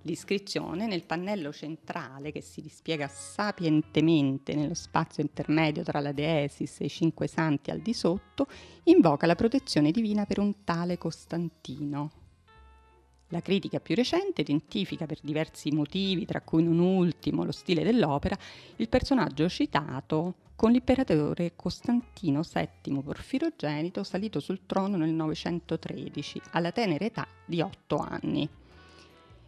L'iscrizione 0.02 0.86
nel 0.86 1.06
pannello 1.06 1.54
centrale 1.54 2.34
che 2.34 2.42
si 2.42 2.60
dispiega 2.60 3.08
sapientemente 3.08 4.54
nello 4.54 4.74
spazio 4.74 5.24
intermedio 5.24 5.84
tra 5.84 6.02
la 6.02 6.12
Deesis 6.12 6.82
e 6.82 6.86
i 6.86 6.90
cinque 6.90 7.28
santi 7.28 7.72
al 7.72 7.80
di 7.80 7.94
sotto 7.94 8.48
invoca 8.84 9.28
la 9.28 9.36
protezione 9.36 9.92
divina 9.92 10.26
per 10.26 10.40
un 10.40 10.66
tale 10.66 10.98
Costantino, 10.98 12.21
La 13.32 13.42
critica 13.42 13.80
più 13.80 13.96
recente 13.96 14.42
identifica 14.42 15.06
per 15.06 15.20
diversi 15.22 15.72
motivi, 15.72 16.26
tra 16.26 16.42
cui 16.42 16.64
non 16.64 16.80
ultimo 16.80 17.46
lo 17.46 17.54
stile 17.54 17.82
dell'opera, 17.82 18.38
il 18.76 18.90
personaggio 18.90 19.48
citato 19.48 20.36
con 20.54 20.72
l'imperatore 20.72 21.54
Costantino 21.56 22.42
VII 22.42 23.02
Porfirogenito 23.02 24.04
salito 24.04 24.42
sul 24.42 24.66
trono 24.66 24.98
nel 24.98 25.12
913 25.12 26.42
alla 26.52 26.74
tenera 26.74 27.06
età 27.06 27.26
di 27.46 27.62
otto 27.62 27.98
anni. 27.98 28.50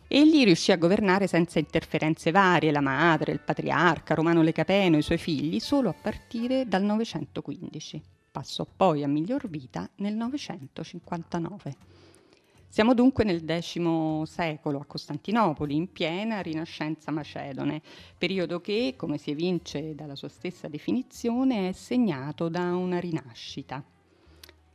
Egli 0.07 0.45
riuscì 0.45 0.71
a 0.71 0.77
governare 0.77 1.27
senza 1.27 1.59
interferenze 1.59 2.31
varie, 2.31 2.71
la 2.71 2.79
madre, 2.79 3.33
il 3.33 3.41
patriarca, 3.41 4.13
Romano 4.13 4.41
Lecapeno, 4.41 4.95
i 4.95 5.01
suoi 5.01 5.17
figli, 5.17 5.59
solo 5.59 5.89
a 5.89 5.93
partire 5.93 6.67
dal 6.67 6.83
915. 6.83 8.01
Passò 8.31 8.65
poi 8.65 9.03
a 9.03 9.07
miglior 9.07 9.49
vita 9.49 9.89
nel 9.97 10.13
959. 10.13 11.75
Siamo 12.73 12.95
dunque 12.95 13.23
nel 13.23 13.43
X 13.45 14.23
secolo 14.23 14.79
a 14.79 14.85
Costantinopoli, 14.85 15.75
in 15.75 15.91
piena 15.91 16.41
rinascenza 16.41 17.11
macedone, 17.11 17.83
periodo 18.17 18.61
che, 18.61 18.95
come 18.97 19.19
si 19.19 19.29
evince 19.29 19.93
dalla 19.93 20.15
sua 20.15 20.27
stessa 20.27 20.67
definizione, 20.67 21.69
è 21.69 21.71
segnato 21.73 22.49
da 22.49 22.73
una 22.73 22.99
rinascita. 22.99 23.83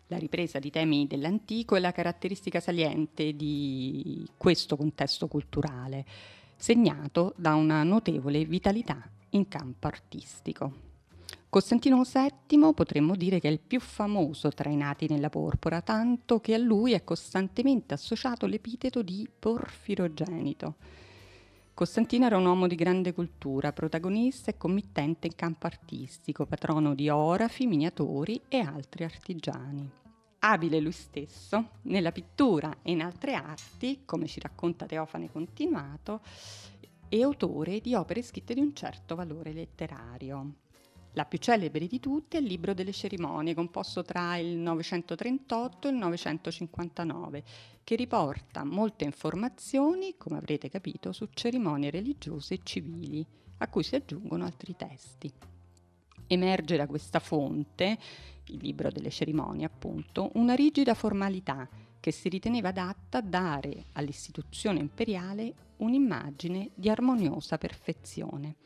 La 0.06 0.16
ripresa 0.16 0.60
di 0.60 0.70
temi 0.70 1.08
dell'antico 1.08 1.74
è 1.74 1.80
la 1.80 1.90
caratteristica 1.90 2.60
saliente 2.60 3.34
di 3.34 4.24
questo 4.36 4.76
contesto 4.76 5.26
culturale, 5.26 6.06
segnato 6.54 7.34
da 7.36 7.56
una 7.56 7.82
notevole 7.82 8.44
vitalità 8.44 9.10
in 9.30 9.48
campo 9.48 9.88
artistico. 9.88 10.88
Costantino 11.50 12.02
VII 12.02 12.74
potremmo 12.74 13.16
dire 13.16 13.40
che 13.40 13.48
è 13.48 13.50
il 13.50 13.58
più 13.58 13.80
famoso 13.80 14.50
tra 14.50 14.68
i 14.68 14.76
nati 14.76 15.06
nella 15.08 15.30
porpora, 15.30 15.80
tanto 15.80 16.40
che 16.40 16.52
a 16.52 16.58
lui 16.58 16.92
è 16.92 17.04
costantemente 17.04 17.94
associato 17.94 18.44
l'epiteto 18.44 19.00
di 19.00 19.26
porfirogenito. 19.38 20.74
Costantino 21.72 22.26
era 22.26 22.36
un 22.36 22.44
uomo 22.44 22.66
di 22.66 22.74
grande 22.74 23.14
cultura, 23.14 23.72
protagonista 23.72 24.50
e 24.50 24.58
committente 24.58 25.26
in 25.26 25.34
campo 25.34 25.64
artistico, 25.64 26.44
patrono 26.44 26.94
di 26.94 27.08
orafi, 27.08 27.66
miniatori 27.66 28.42
e 28.48 28.58
altri 28.58 29.04
artigiani. 29.04 29.90
Abile 30.40 30.80
lui 30.80 30.92
stesso 30.92 31.70
nella 31.84 32.12
pittura 32.12 32.76
e 32.82 32.90
in 32.90 33.00
altre 33.00 33.32
arti, 33.32 34.02
come 34.04 34.26
ci 34.26 34.38
racconta 34.38 34.84
Teofane 34.84 35.32
Continuato, 35.32 36.20
e 37.08 37.22
autore 37.22 37.80
di 37.80 37.94
opere 37.94 38.20
scritte 38.20 38.52
di 38.52 38.60
un 38.60 38.74
certo 38.74 39.14
valore 39.14 39.54
letterario. 39.54 40.66
La 41.12 41.24
più 41.24 41.38
celebre 41.38 41.86
di 41.86 42.00
tutte 42.00 42.36
è 42.38 42.40
il 42.40 42.46
Libro 42.46 42.74
delle 42.74 42.92
cerimonie, 42.92 43.54
composto 43.54 44.02
tra 44.02 44.36
il 44.36 44.56
938 44.56 45.88
e 45.88 45.90
il 45.90 45.96
959, 45.96 47.44
che 47.82 47.96
riporta 47.96 48.64
molte 48.64 49.04
informazioni, 49.04 50.14
come 50.16 50.36
avrete 50.36 50.68
capito, 50.68 51.12
su 51.12 51.28
cerimonie 51.32 51.90
religiose 51.90 52.54
e 52.54 52.60
civili, 52.62 53.26
a 53.58 53.68
cui 53.68 53.82
si 53.82 53.94
aggiungono 53.94 54.44
altri 54.44 54.76
testi. 54.76 55.32
Emerge 56.26 56.76
da 56.76 56.86
questa 56.86 57.20
fonte, 57.20 57.98
il 58.44 58.58
libro 58.60 58.90
delle 58.90 59.10
cerimonie 59.10 59.64
appunto, 59.64 60.30
una 60.34 60.54
rigida 60.54 60.94
formalità 60.94 61.68
che 62.00 62.12
si 62.12 62.28
riteneva 62.28 62.68
adatta 62.68 63.18
a 63.18 63.22
dare 63.22 63.86
all'istituzione 63.92 64.78
imperiale 64.78 65.54
un'immagine 65.78 66.70
di 66.74 66.88
armoniosa 66.88 67.58
perfezione. 67.58 68.56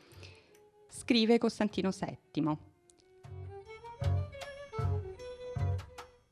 Scrive 0.95 1.39
Costantino 1.39 1.89
VII. 1.89 2.57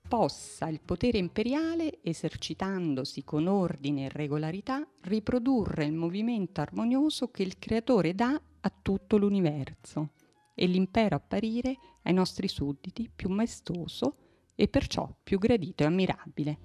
possa 0.08 0.68
il 0.68 0.82
potere 0.82 1.18
imperiale, 1.18 2.00
esercitandosi 2.02 3.24
con 3.24 3.48
ordine 3.48 4.06
e 4.06 4.10
regolarità, 4.10 4.86
riprodurre 5.04 5.86
il 5.86 5.94
movimento 5.94 6.60
armonioso 6.60 7.32
che 7.32 7.44
il 7.44 7.58
creatore 7.58 8.14
dà 8.14 8.40
a 8.60 8.74
tutto 8.82 9.16
l'universo 9.16 10.10
e 10.54 10.66
l'impero 10.66 11.16
apparire 11.16 11.78
ai 12.04 12.14
nostri 12.14 12.50
sudditi 12.50 13.10
più 13.14 13.30
maestoso 13.30 14.18
e 14.54 14.68
perciò 14.68 15.10
più 15.24 15.40
gradito 15.40 15.84
e 15.84 15.86
ammirabile. 15.86 16.58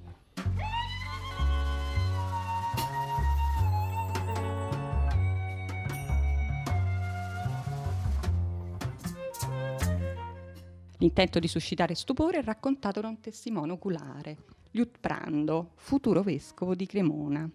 L'intento 10.99 11.39
di 11.39 11.49
suscitare 11.49 11.95
stupore 11.95 12.39
è 12.39 12.43
raccontato 12.43 13.01
da 13.01 13.09
un 13.09 13.21
testimone 13.21 13.73
oculare, 13.73 14.37
Liutprando, 14.71 15.73
futuro 15.77 16.23
vescovo 16.23 16.75
di 16.75 16.87
Cremona. 16.87 17.49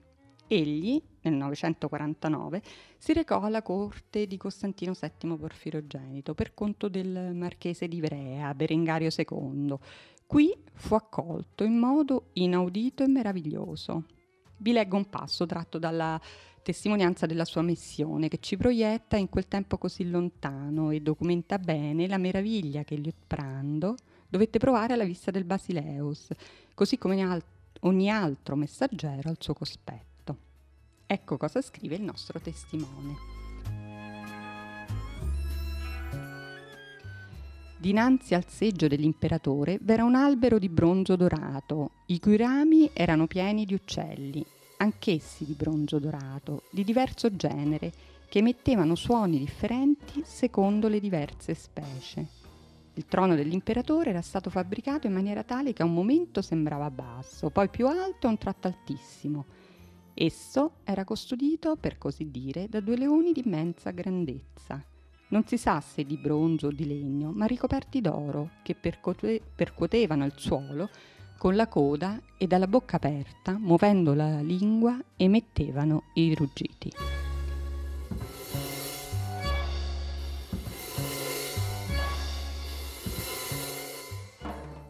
Egli, 0.48 1.02
nel 1.22 1.34
949, 1.34 2.62
si 2.98 3.14
recò 3.14 3.42
alla 3.42 3.62
corte 3.62 4.28
di 4.28 4.38
Costantino 4.38 4.94
VII 5.00 5.38
Porfirogenito 5.38 6.34
per 6.34 6.54
conto 6.54 6.90
del 6.90 7.32
marchese 7.34 7.88
di 7.88 7.98
Ivrea, 7.98 8.54
Berengario 8.54 9.10
II. 9.16 9.76
Qui 10.26 10.56
fu 10.74 10.96
accolto 10.96 11.64
in 11.64 11.78
modo 11.78 12.30
inaudito 12.34 13.04
e 13.04 13.08
meraviglioso. 13.08 14.06
Vi 14.58 14.72
leggo 14.72 14.98
un 14.98 15.10
passo 15.10 15.46
tratto 15.46 15.80
dalla 15.80 16.20
testimonianza 16.62 17.26
della 17.26 17.46
sua 17.46 17.62
missione 17.62 18.28
che 18.28 18.40
ci 18.40 18.58
proietta 18.58 19.18
in 19.18 19.30
quel 19.30 19.48
tempo 19.48 19.78
così 19.78 20.10
lontano 20.10 20.92
e 20.92 21.02
documenta 21.02 21.58
bene 21.58 22.08
la 22.08 22.18
meraviglia 22.18 22.84
che 22.84 22.96
Liutprando 22.96 23.96
dovette 24.28 24.60
provare 24.60 24.94
alla 24.94 25.04
vista 25.04 25.32
del 25.32 25.44
Basileus, 25.44 26.30
così 26.74 26.98
come 26.98 27.44
ogni 27.82 28.10
altro 28.10 28.56
messaggero 28.56 29.30
al 29.30 29.38
suo 29.40 29.54
cospetto. 29.54 30.38
Ecco 31.06 31.38
cosa 31.38 31.62
scrive 31.62 31.96
il 31.96 32.04
nostro 32.04 32.40
testimone. 32.40 33.40
Dinanzi 37.78 38.36
al 38.36 38.48
seggio 38.48 38.88
dell'imperatore 38.88 39.80
v'era 39.82 40.04
un 40.04 40.16
albero 40.16 40.60
di 40.60 40.70
bronzo 40.70 41.16
dorato, 41.16 41.92
i 42.08 42.20
cui 42.20 42.38
rami 42.38 42.92
erano 42.94 43.26
pieni 43.26 43.66
di 43.66 43.74
uccelli 43.74 44.46
anch'essi 44.82 45.46
di 45.46 45.54
bronzo 45.54 46.00
dorato, 46.00 46.64
di 46.72 46.84
diverso 46.84 47.36
genere, 47.36 47.94
che 48.28 48.40
emettevano 48.40 48.96
suoni 48.96 49.38
differenti 49.38 50.24
secondo 50.26 50.88
le 50.88 51.00
diverse 51.00 51.54
specie. 51.54 52.40
Il 52.96 53.06
trono 53.06 53.36
dell'imperatore 53.36 54.10
era 54.10 54.22
stato 54.22 54.50
fabbricato 54.50 55.06
in 55.08 55.14
maniera 55.14 55.44
tale 55.44 55.72
che 55.74 55.84
a 55.84 55.86
un 55.86 55.94
momento 55.94 56.42
sembrava 56.42 56.90
basso, 56.90 57.50
poi 57.50 57.70
più 57.70 57.88
alto 57.88 58.26
e 58.26 58.30
a 58.30 58.32
un 58.32 58.38
tratto 58.38 58.68
altissimo. 58.68 59.46
Esso 60.14 60.72
era 60.84 61.06
custodito, 61.06 61.76
per 61.78 61.98
così 61.98 62.32
dire, 62.32 62.68
da 62.68 62.80
due 62.80 62.98
leoni 62.98 63.32
di 63.34 63.44
immensa 63.46 63.92
grandezza. 63.92 64.84
Non 65.30 65.46
si 65.46 65.58
sa 65.58 65.80
se 65.80 66.04
di 66.04 66.18
bronzo 66.18 66.68
o 66.68 66.72
di 66.72 66.86
legno, 66.86 67.32
ma 67.32 67.46
ricoperti 67.46 68.02
d'oro, 68.02 68.50
che 68.64 68.76
percuotevano 68.76 70.26
il 70.26 70.34
suolo 70.36 70.90
con 71.42 71.56
la 71.56 71.68
coda 71.68 72.22
e 72.38 72.46
dalla 72.46 72.68
bocca 72.68 72.98
aperta, 72.98 73.58
muovendo 73.58 74.14
la 74.14 74.42
lingua, 74.42 75.04
emettevano 75.16 76.04
i 76.14 76.36
ruggiti. 76.36 76.92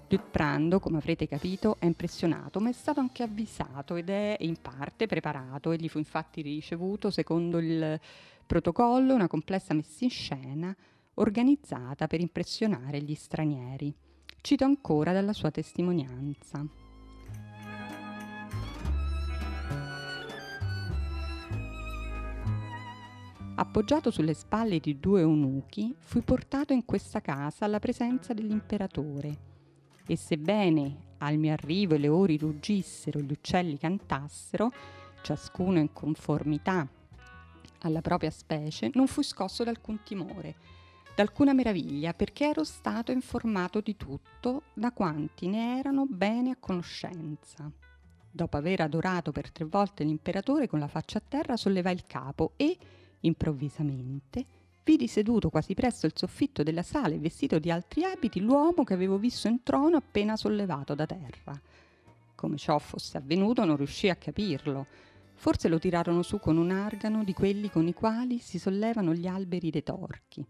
Liutprando, 0.10 0.82
come 0.82 0.98
avrete 0.98 1.26
capito, 1.26 1.78
è 1.80 1.86
impressionato, 1.86 2.60
ma 2.60 2.68
è 2.68 2.74
stato 2.74 3.00
anche 3.00 3.24
avvisato 3.24 3.96
ed 3.96 4.10
è 4.10 4.36
in 4.42 4.58
parte 4.62 5.08
preparato 5.08 5.72
e 5.72 5.78
gli 5.78 5.88
fu 5.88 6.00
infatti 6.00 6.42
ricevuto, 6.42 7.12
secondo 7.12 7.60
il 7.60 7.98
protocollo, 8.46 9.14
una 9.14 9.28
complessa 9.28 9.74
messa 9.74 10.04
in 10.04 10.10
scena 10.10 10.76
organizzata 11.14 12.08
per 12.08 12.20
impressionare 12.20 13.02
gli 13.02 13.16
stranieri. 13.16 13.96
Cito 14.41 14.63
ancora 14.63 15.13
dalla 15.13 15.34
sua 15.34 15.51
testimonianza. 15.51 16.65
Appoggiato 23.54 24.10
sulle 24.10 24.34
spalle 24.34 24.80
di 24.80 24.99
due 24.99 25.21
eunuchi, 25.21 25.93
fui 25.99 26.21
portato 26.21 26.73
in 26.73 26.86
questa 26.86 27.21
casa 27.21 27.65
alla 27.65 27.77
presenza 27.77 28.34
dell'imperatore 28.34 29.49
e 30.08 30.15
sebbene 30.17 31.10
al 31.19 31.38
mio 31.38 31.54
arrivo 31.54 31.95
le 31.95 32.08
ori 32.08 32.38
ruggissero 32.38 33.19
gli 33.19 33.32
uccelli 33.32 33.77
cantassero, 33.77 34.71
ciascuno 35.21 35.77
in 35.77 35.93
conformità 35.93 36.89
alla 37.82 38.01
propria 38.01 38.32
specie, 38.32 38.89
non 38.95 39.06
fui 39.06 39.23
scosso 39.23 39.63
da 39.63 39.69
alcun 39.69 40.01
timore, 40.04 40.56
d'alcuna 41.21 41.53
meraviglia, 41.53 42.13
perché 42.13 42.47
ero 42.47 42.63
stato 42.63 43.12
informato 43.12 43.79
di 43.79 43.95
tutto 43.95 44.63
da 44.73 44.91
quanti 44.91 45.45
ne 45.45 45.77
erano 45.77 46.07
bene 46.07 46.49
a 46.49 46.57
conoscenza. 46.60 47.71
Dopo 48.31 48.57
aver 48.57 48.81
adorato 48.81 49.31
per 49.31 49.51
tre 49.51 49.65
volte 49.65 50.03
l'imperatore 50.03 50.67
con 50.67 50.79
la 50.79 50.88
faccia 50.88 51.19
a 51.19 51.23
terra, 51.27 51.57
sollevai 51.57 51.93
il 51.93 52.05
capo 52.07 52.53
e, 52.55 52.75
improvvisamente, 53.19 54.45
vidi 54.84 55.07
seduto 55.07 55.51
quasi 55.51 55.75
presso 55.75 56.07
il 56.07 56.13
soffitto 56.15 56.63
della 56.63 56.81
sala 56.81 57.13
e 57.13 57.19
vestito 57.19 57.60
di 57.60 57.69
altri 57.69 58.03
abiti 58.03 58.39
l'uomo 58.39 58.84
che 58.84 58.95
avevo 58.95 59.19
visto 59.19 59.47
in 59.47 59.62
trono 59.62 59.97
appena 59.97 60.36
sollevato 60.36 60.95
da 60.95 61.05
terra. 61.05 61.62
come 62.34 62.57
ciò 62.57 62.79
fosse 62.79 63.17
avvenuto, 63.17 63.63
non 63.63 63.75
riuscì 63.75 64.10
a 64.10 64.15
capirlo. 64.15 64.88
Forse 65.36 65.67
lo 65.67 65.77
tirarono 65.77 66.23
su 66.23 66.39
con 66.39 66.57
un 66.57 66.71
argano 66.71 67.23
di 67.23 67.34
quelli 67.34 67.69
con 67.69 67.88
i 67.88 67.93
quali 67.93 68.39
si 68.39 68.57
sollevano 68.57 69.13
gli 69.13 69.27
alberi 69.27 69.69
dei 69.69 69.84
torchi. 69.84 70.43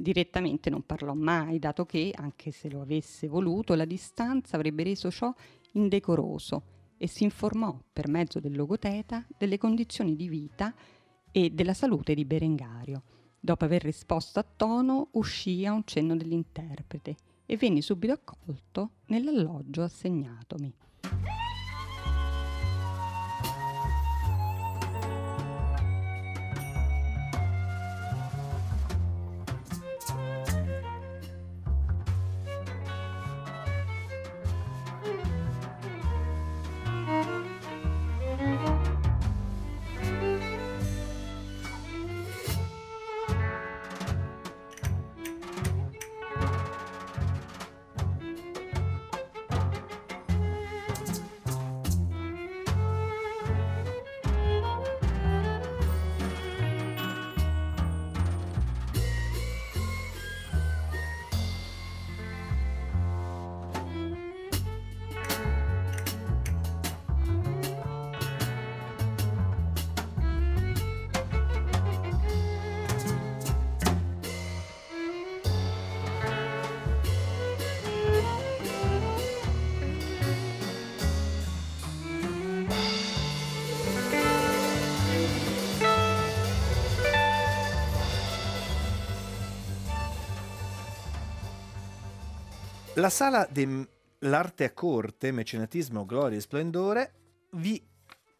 Direttamente 0.00 0.70
non 0.70 0.86
parlò 0.86 1.12
mai, 1.12 1.58
dato 1.58 1.84
che, 1.84 2.12
anche 2.14 2.52
se 2.52 2.70
lo 2.70 2.82
avesse 2.82 3.26
voluto, 3.26 3.74
la 3.74 3.84
distanza 3.84 4.54
avrebbe 4.54 4.84
reso 4.84 5.10
ciò 5.10 5.34
indecoroso 5.72 6.62
e 6.96 7.08
si 7.08 7.24
informò 7.24 7.76
per 7.92 8.08
mezzo 8.08 8.38
del 8.38 8.54
logoteta 8.54 9.26
delle 9.36 9.58
condizioni 9.58 10.14
di 10.14 10.28
vita 10.28 10.72
e 11.32 11.50
della 11.50 11.74
salute 11.74 12.14
di 12.14 12.24
Berengario. 12.24 13.02
Dopo 13.40 13.64
aver 13.64 13.82
risposto 13.82 14.38
a 14.38 14.44
tono, 14.44 15.08
uscì 15.14 15.66
a 15.66 15.72
un 15.72 15.82
cenno 15.84 16.16
dell'interprete 16.16 17.16
e 17.44 17.56
venni 17.56 17.82
subito 17.82 18.12
accolto 18.12 18.90
nell'alloggio 19.06 19.82
assegnatomi. 19.82 20.72
La 92.98 93.10
sala 93.10 93.46
dell'arte 93.48 94.64
a 94.64 94.72
corte, 94.72 95.30
mecenatismo, 95.30 96.04
gloria 96.04 96.36
e 96.36 96.40
splendore 96.40 97.12
vi 97.52 97.80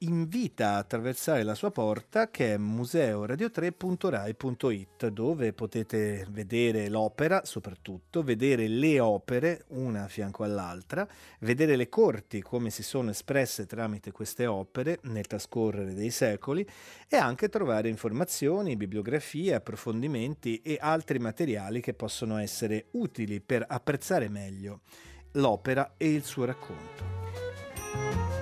invita 0.01 0.75
a 0.75 0.77
attraversare 0.79 1.43
la 1.43 1.57
sua 1.57 1.73
porta 1.73 2.31
che 2.31 2.55
è 2.55 2.59
museoradio3.rai.it 2.59 5.09
dove 5.09 5.53
potete 5.53 6.25
vedere 6.31 6.89
l'opera 6.89 7.45
soprattutto, 7.45 8.23
vedere 8.23 8.69
le 8.69 9.01
opere 9.01 9.65
una 9.69 10.05
a 10.05 10.09
fianco 10.09 10.45
all'altra, 10.45 11.05
vedere 11.41 11.75
le 11.75 11.89
corti 11.89 12.41
come 12.43 12.71
si 12.71 12.85
sono 12.85 13.11
espresse 13.11 13.67
tramite 13.67 14.13
queste 14.13 14.47
opere 14.47 15.01
nel 15.05 15.27
trascorrere 15.27 15.95
dei 15.95 16.11
secoli 16.11 16.69
e 17.09 17.17
anche 17.17 17.49
trovare 17.49 17.89
informazioni, 17.89 18.77
bibliografie, 18.77 19.55
approfondimenti 19.55 20.61
e 20.63 20.77
altri 20.81 21.19
materiali 21.19 21.81
che 21.81 21.95
possono 21.95 22.39
essere 22.39 22.87
utili 22.93 23.41
per 23.41 23.65
apprezzare 23.67 24.29
meglio 24.29 24.83
l'opera 25.33 25.95
e 25.97 26.13
il 26.13 26.23
suo 26.25 26.45
racconto. 26.45 28.38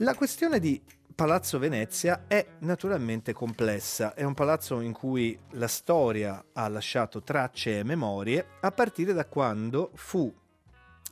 La 0.00 0.14
questione 0.14 0.60
di 0.60 0.78
Palazzo 1.14 1.58
Venezia 1.58 2.24
è 2.26 2.46
naturalmente 2.58 3.32
complessa, 3.32 4.12
è 4.12 4.24
un 4.24 4.34
palazzo 4.34 4.80
in 4.80 4.92
cui 4.92 5.38
la 5.52 5.68
storia 5.68 6.44
ha 6.52 6.68
lasciato 6.68 7.22
tracce 7.22 7.78
e 7.78 7.82
memorie 7.82 8.46
a 8.60 8.70
partire 8.72 9.14
da 9.14 9.24
quando 9.24 9.92
fu 9.94 10.30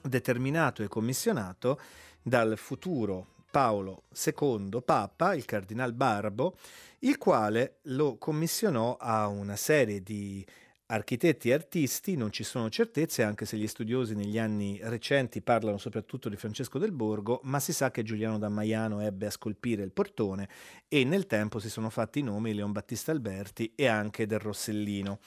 determinato 0.02 0.82
e 0.82 0.88
commissionato 0.88 1.80
dal 2.20 2.58
futuro 2.58 3.28
Paolo 3.50 4.02
II 4.22 4.82
Papa, 4.84 5.34
il 5.34 5.46
cardinal 5.46 5.94
Barbo, 5.94 6.58
il 7.00 7.16
quale 7.16 7.76
lo 7.84 8.18
commissionò 8.18 8.98
a 9.00 9.28
una 9.28 9.56
serie 9.56 10.02
di 10.02 10.44
architetti 10.86 11.50
e 11.50 11.54
artisti 11.54 12.16
non 12.16 12.30
ci 12.30 12.44
sono 12.44 12.68
certezze, 12.68 13.22
anche 13.22 13.46
se 13.46 13.56
gli 13.56 13.66
studiosi 13.66 14.14
negli 14.14 14.38
anni 14.38 14.78
recenti 14.82 15.40
parlano 15.40 15.78
soprattutto 15.78 16.28
di 16.28 16.36
Francesco 16.36 16.78
del 16.78 16.92
Borgo, 16.92 17.40
ma 17.44 17.60
si 17.60 17.72
sa 17.72 17.90
che 17.90 18.02
Giuliano 18.02 18.38
da 18.38 18.48
Maiano 18.48 19.00
ebbe 19.00 19.26
a 19.26 19.30
scolpire 19.30 19.82
il 19.82 19.92
portone 19.92 20.48
e 20.88 21.04
nel 21.04 21.26
tempo 21.26 21.58
si 21.58 21.70
sono 21.70 21.90
fatti 21.90 22.18
i 22.18 22.22
nomi 22.22 22.54
Leon 22.54 22.72
Battista 22.72 23.12
Alberti 23.12 23.72
e 23.74 23.86
anche 23.86 24.26
del 24.26 24.40
Rossellino. 24.40 25.18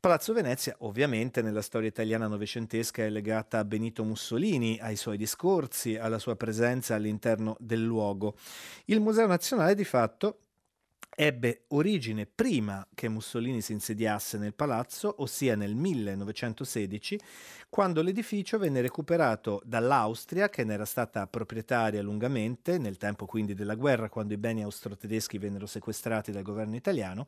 Palazzo 0.00 0.32
Venezia, 0.32 0.76
ovviamente, 0.80 1.42
nella 1.42 1.60
storia 1.60 1.88
italiana 1.88 2.28
novecentesca 2.28 3.02
è 3.02 3.10
legata 3.10 3.58
a 3.58 3.64
Benito 3.64 4.04
Mussolini, 4.04 4.78
ai 4.80 4.94
suoi 4.94 5.16
discorsi, 5.16 5.96
alla 5.96 6.20
sua 6.20 6.36
presenza 6.36 6.94
all'interno 6.94 7.56
del 7.58 7.82
luogo. 7.82 8.36
Il 8.84 9.00
Museo 9.00 9.26
Nazionale, 9.26 9.74
di 9.74 9.82
fatto, 9.82 10.42
ebbe 11.20 11.64
origine 11.68 12.26
prima 12.32 12.86
che 12.94 13.08
Mussolini 13.08 13.60
si 13.60 13.72
insediasse 13.72 14.38
nel 14.38 14.54
palazzo, 14.54 15.16
ossia 15.18 15.56
nel 15.56 15.74
1916, 15.74 17.20
quando 17.68 18.02
l'edificio 18.02 18.56
venne 18.56 18.80
recuperato 18.80 19.60
dall'Austria, 19.64 20.48
che 20.48 20.62
ne 20.62 20.74
era 20.74 20.84
stata 20.84 21.26
proprietaria 21.26 22.00
lungamente, 22.02 22.78
nel 22.78 22.98
tempo 22.98 23.26
quindi 23.26 23.54
della 23.54 23.74
guerra, 23.74 24.08
quando 24.08 24.32
i 24.32 24.36
beni 24.36 24.62
austro-tedeschi 24.62 25.38
vennero 25.38 25.66
sequestrati 25.66 26.30
dal 26.30 26.44
governo 26.44 26.76
italiano, 26.76 27.26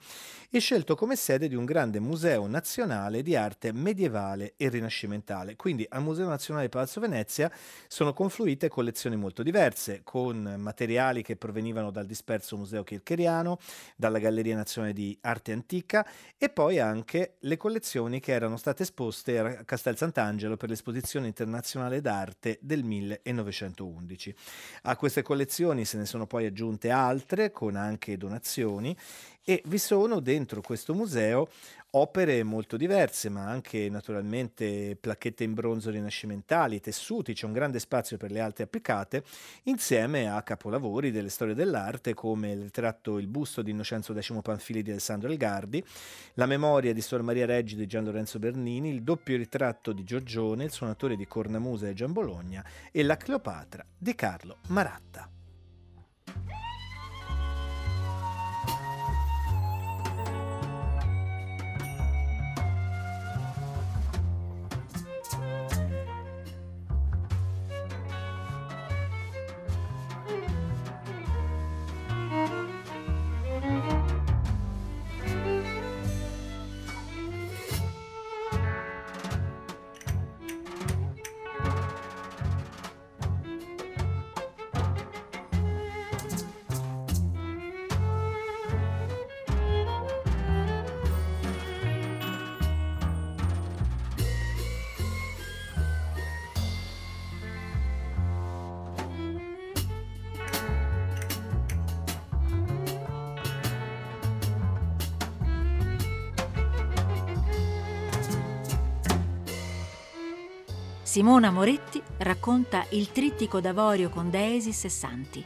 e 0.48 0.60
scelto 0.60 0.94
come 0.94 1.16
sede 1.16 1.48
di 1.48 1.56
un 1.56 1.64
grande 1.64 1.98
museo 1.98 2.46
nazionale 2.46 3.22
di 3.22 3.34
arte 3.34 3.72
medievale 3.72 4.54
e 4.56 4.68
rinascimentale. 4.68 5.56
Quindi 5.56 5.84
al 5.88 6.02
Museo 6.02 6.28
Nazionale 6.28 6.66
di 6.66 6.70
Palazzo 6.70 7.00
Venezia 7.00 7.50
sono 7.88 8.12
confluite 8.12 8.68
collezioni 8.68 9.16
molto 9.16 9.42
diverse, 9.42 10.02
con 10.04 10.54
materiali 10.58 11.22
che 11.22 11.34
provenivano 11.34 11.90
dal 11.90 12.06
disperso 12.06 12.56
Museo 12.56 12.84
Kircheriano, 12.84 13.58
dalla 13.96 14.18
Galleria 14.18 14.56
Nazionale 14.56 14.92
di 14.92 15.16
Arte 15.22 15.52
Antica 15.52 16.06
e 16.36 16.48
poi 16.48 16.78
anche 16.78 17.36
le 17.40 17.56
collezioni 17.56 18.20
che 18.20 18.32
erano 18.32 18.56
state 18.56 18.82
esposte 18.82 19.38
a 19.38 19.64
Castel 19.64 19.96
Sant'Angelo 19.96 20.56
per 20.56 20.68
l'Esposizione 20.68 21.26
internazionale 21.26 22.00
d'arte 22.00 22.58
del 22.60 22.84
1911. 22.84 24.34
A 24.82 24.96
queste 24.96 25.22
collezioni 25.22 25.84
se 25.84 25.98
ne 25.98 26.06
sono 26.06 26.26
poi 26.26 26.46
aggiunte 26.46 26.90
altre 26.90 27.50
con 27.50 27.76
anche 27.76 28.16
donazioni 28.16 28.96
e 29.44 29.62
vi 29.66 29.78
sono 29.78 30.20
dentro 30.20 30.60
questo 30.60 30.94
museo 30.94 31.48
opere 31.92 32.42
molto 32.44 32.76
diverse, 32.76 33.28
ma 33.28 33.48
anche 33.48 33.88
naturalmente 33.88 34.96
placchette 35.00 35.44
in 35.44 35.54
bronzo 35.54 35.90
rinascimentali, 35.90 36.80
tessuti, 36.80 37.32
c'è 37.32 37.46
un 37.46 37.52
grande 37.52 37.80
spazio 37.80 38.16
per 38.16 38.30
le 38.30 38.40
alte 38.40 38.62
applicate, 38.62 39.24
insieme 39.64 40.30
a 40.30 40.42
capolavori 40.42 41.10
delle 41.10 41.30
storie 41.30 41.54
dell'arte 41.54 42.14
come 42.14 42.52
il 42.52 42.62
ritratto 42.62 43.18
Il 43.18 43.26
busto 43.26 43.62
di 43.62 43.72
Innocenzo 43.72 44.14
X 44.14 44.40
Panfili 44.42 44.82
di 44.82 44.90
Alessandro 44.90 45.28
Elgardi, 45.28 45.82
la 46.34 46.46
memoria 46.46 46.92
di 46.92 47.00
Sor 47.00 47.22
Maria 47.22 47.46
Reggi 47.46 47.74
di 47.74 47.86
Gian 47.86 48.04
Lorenzo 48.04 48.38
Bernini, 48.38 48.90
il 48.90 49.02
doppio 49.02 49.36
ritratto 49.36 49.92
di 49.92 50.04
Giorgione, 50.04 50.64
il 50.64 50.72
suonatore 50.72 51.16
di 51.16 51.26
cornamusa 51.26 51.88
e 51.88 51.94
Gian 51.94 52.12
Bologna 52.12 52.64
e 52.92 53.02
la 53.02 53.16
Cleopatra 53.16 53.84
di 53.98 54.14
Carlo 54.14 54.58
Maratta. 54.68 55.28
Simona 111.20 111.50
Moretti 111.50 112.02
racconta 112.16 112.86
il 112.92 113.12
trittico 113.12 113.60
d'avorio 113.60 114.08
con 114.08 114.30
Deesis 114.30 114.86
e 114.86 114.88
Santi. 114.88 115.44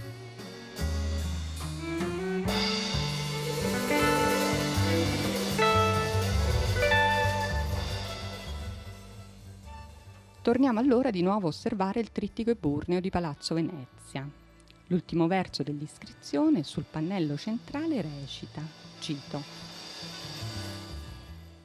Torniamo 10.42 10.78
allora 10.78 11.10
di 11.10 11.22
nuovo 11.22 11.46
a 11.46 11.48
osservare 11.48 11.98
il 11.98 12.12
trittico 12.12 12.50
eburneo 12.50 13.00
di 13.00 13.10
Palazzo 13.10 13.54
Venezia. 13.54 14.30
L'ultimo 14.86 15.26
verso 15.26 15.64
dell'iscrizione 15.64 16.62
sul 16.62 16.84
pannello 16.88 17.36
centrale 17.36 18.00
recita, 18.00 18.62
cito, 19.00 19.42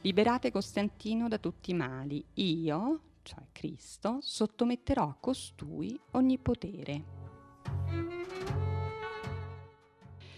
Liberate 0.02 0.50
Costantino 0.50 1.28
da 1.28 1.38
tutti 1.38 1.70
i 1.70 1.76
mali, 1.76 2.24
io, 2.34 3.02
cioè 3.30 3.44
Cristo, 3.52 4.18
sottometterò 4.22 5.04
a 5.04 5.16
costui 5.20 6.00
ogni 6.14 6.40
potere. 6.40 7.04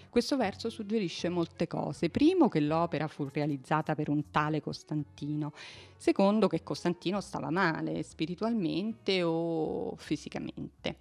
Questo 0.10 0.36
verso 0.36 0.70
suggerisce 0.70 1.30
molte 1.30 1.68
cose. 1.68 2.10
Primo, 2.10 2.50
che 2.50 2.60
l'opera 2.60 3.08
fu 3.08 3.30
realizzata 3.32 3.96
per 3.96 4.10
un 4.10 4.30
tale 4.30 4.60
Costantino. 4.60 5.54
Secondo, 5.96 6.50
che 6.50 6.64
Costantino 6.64 7.22
stava 7.22 7.50
male 7.50 8.04
spiritualmente 8.04 9.24
o 9.24 9.96
fisicamente. 9.96 10.98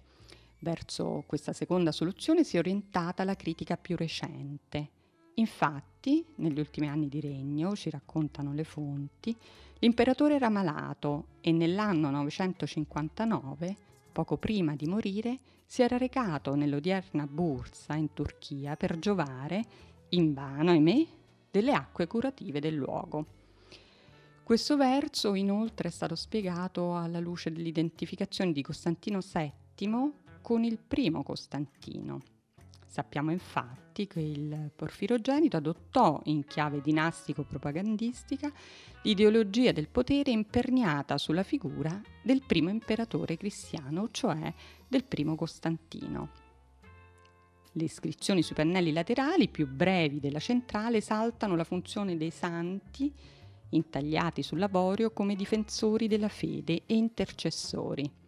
Verso 0.59 1.25
questa 1.27 1.51
seconda 1.51 1.91
soluzione 1.91 2.45
si 2.45 2.55
è 2.55 2.59
orientata 2.59 3.25
la 3.25 3.35
critica 3.35 3.75
più 3.75 3.97
recente. 3.97 5.00
Infatti, 5.35 6.25
negli 6.35 6.59
ultimi 6.59 6.87
anni 6.87 7.07
di 7.07 7.19
regno, 7.19 7.75
ci 7.75 7.89
raccontano 7.89 8.53
le 8.53 8.63
fonti, 8.63 9.35
l'imperatore 9.79 10.35
era 10.35 10.49
malato 10.49 11.25
e 11.41 11.51
nell'anno 11.51 12.09
959, 12.09 13.75
poco 14.11 14.37
prima 14.37 14.75
di 14.75 14.87
morire, 14.87 15.39
si 15.65 15.81
era 15.81 15.97
recato 15.97 16.55
nell'odierna 16.55 17.25
Bursa 17.27 17.95
in 17.95 18.13
Turchia 18.13 18.75
per 18.75 18.99
giovare, 18.99 19.63
invano, 20.09 20.71
ahimè, 20.71 21.05
delle 21.49 21.73
acque 21.73 22.07
curative 22.07 22.59
del 22.59 22.75
luogo. 22.75 23.39
Questo 24.43 24.75
verso 24.75 25.33
inoltre 25.33 25.87
è 25.87 25.91
stato 25.91 26.15
spiegato 26.15 26.95
alla 26.95 27.19
luce 27.19 27.53
dell'identificazione 27.53 28.51
di 28.51 28.61
Costantino 28.61 29.19
VII 29.21 30.11
con 30.41 30.65
il 30.65 30.77
primo 30.77 31.23
Costantino. 31.23 32.21
Sappiamo 32.85 33.31
infatti 33.31 33.90
che 34.07 34.19
il 34.19 34.71
Porfirogenito 34.75 35.57
adottò 35.57 36.21
in 36.25 36.45
chiave 36.45 36.81
dinastico-propagandistica 36.81 38.51
l'ideologia 39.03 39.71
del 39.71 39.89
potere 39.89 40.31
imperniata 40.31 41.17
sulla 41.17 41.43
figura 41.43 42.01
del 42.21 42.43
primo 42.45 42.69
imperatore 42.69 43.37
cristiano, 43.37 44.09
cioè 44.11 44.53
del 44.87 45.03
primo 45.05 45.35
Costantino. 45.35 46.29
Le 47.73 47.83
iscrizioni 47.83 48.41
sui 48.43 48.55
pannelli 48.55 48.91
laterali, 48.91 49.47
più 49.47 49.67
brevi 49.67 50.19
della 50.19 50.39
centrale, 50.39 50.99
saltano 50.99 51.55
la 51.55 51.63
funzione 51.63 52.17
dei 52.17 52.31
santi 52.31 53.13
intagliati 53.69 54.43
sull'avorio 54.43 55.11
come 55.11 55.35
difensori 55.35 56.07
della 56.07 56.27
fede 56.27 56.83
e 56.85 56.95
intercessori. 56.95 58.20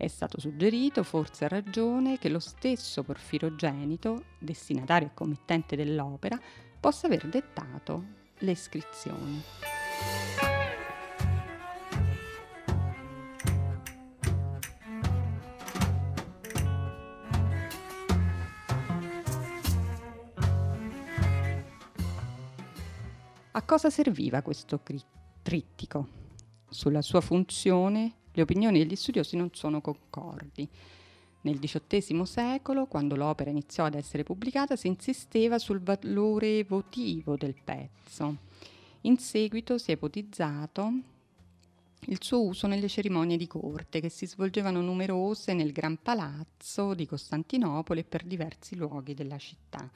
È 0.00 0.08
stato 0.08 0.40
suggerito, 0.40 1.02
forse 1.02 1.44
a 1.44 1.48
ragione, 1.48 2.16
che 2.16 2.30
lo 2.30 2.38
stesso 2.38 3.02
Porfirogenito, 3.02 4.24
destinatario 4.38 5.08
e 5.08 5.10
committente 5.12 5.76
dell'opera, 5.76 6.40
possa 6.80 7.06
aver 7.06 7.28
dettato 7.28 8.02
le 8.38 8.50
iscrizioni. 8.50 9.42
A 23.50 23.62
cosa 23.62 23.90
serviva 23.90 24.40
questo 24.40 24.80
trittico? 25.42 26.08
Sulla 26.70 27.02
sua 27.02 27.20
funzione 27.20 28.19
le 28.32 28.42
opinioni 28.42 28.78
degli 28.78 28.96
studiosi 28.96 29.36
non 29.36 29.50
sono 29.52 29.80
concordi. 29.80 30.68
Nel 31.42 31.58
XVIII 31.58 32.26
secolo, 32.26 32.86
quando 32.86 33.16
l'opera 33.16 33.50
iniziò 33.50 33.84
ad 33.84 33.94
essere 33.94 34.24
pubblicata, 34.24 34.76
si 34.76 34.88
insisteva 34.88 35.58
sul 35.58 35.80
valore 35.80 36.64
votivo 36.64 37.36
del 37.36 37.54
pezzo. 37.62 38.36
In 39.02 39.16
seguito 39.18 39.78
si 39.78 39.90
è 39.90 39.94
ipotizzato 39.94 40.92
il 42.06 42.18
suo 42.22 42.42
uso 42.42 42.66
nelle 42.66 42.88
cerimonie 42.88 43.36
di 43.36 43.46
corte 43.46 44.00
che 44.00 44.08
si 44.08 44.26
svolgevano 44.26 44.80
numerose 44.80 45.54
nel 45.54 45.72
Gran 45.72 45.98
Palazzo 46.02 46.94
di 46.94 47.06
Costantinopoli 47.06 48.00
e 48.00 48.04
per 48.04 48.24
diversi 48.24 48.76
luoghi 48.76 49.14
della 49.14 49.38
città 49.38 49.90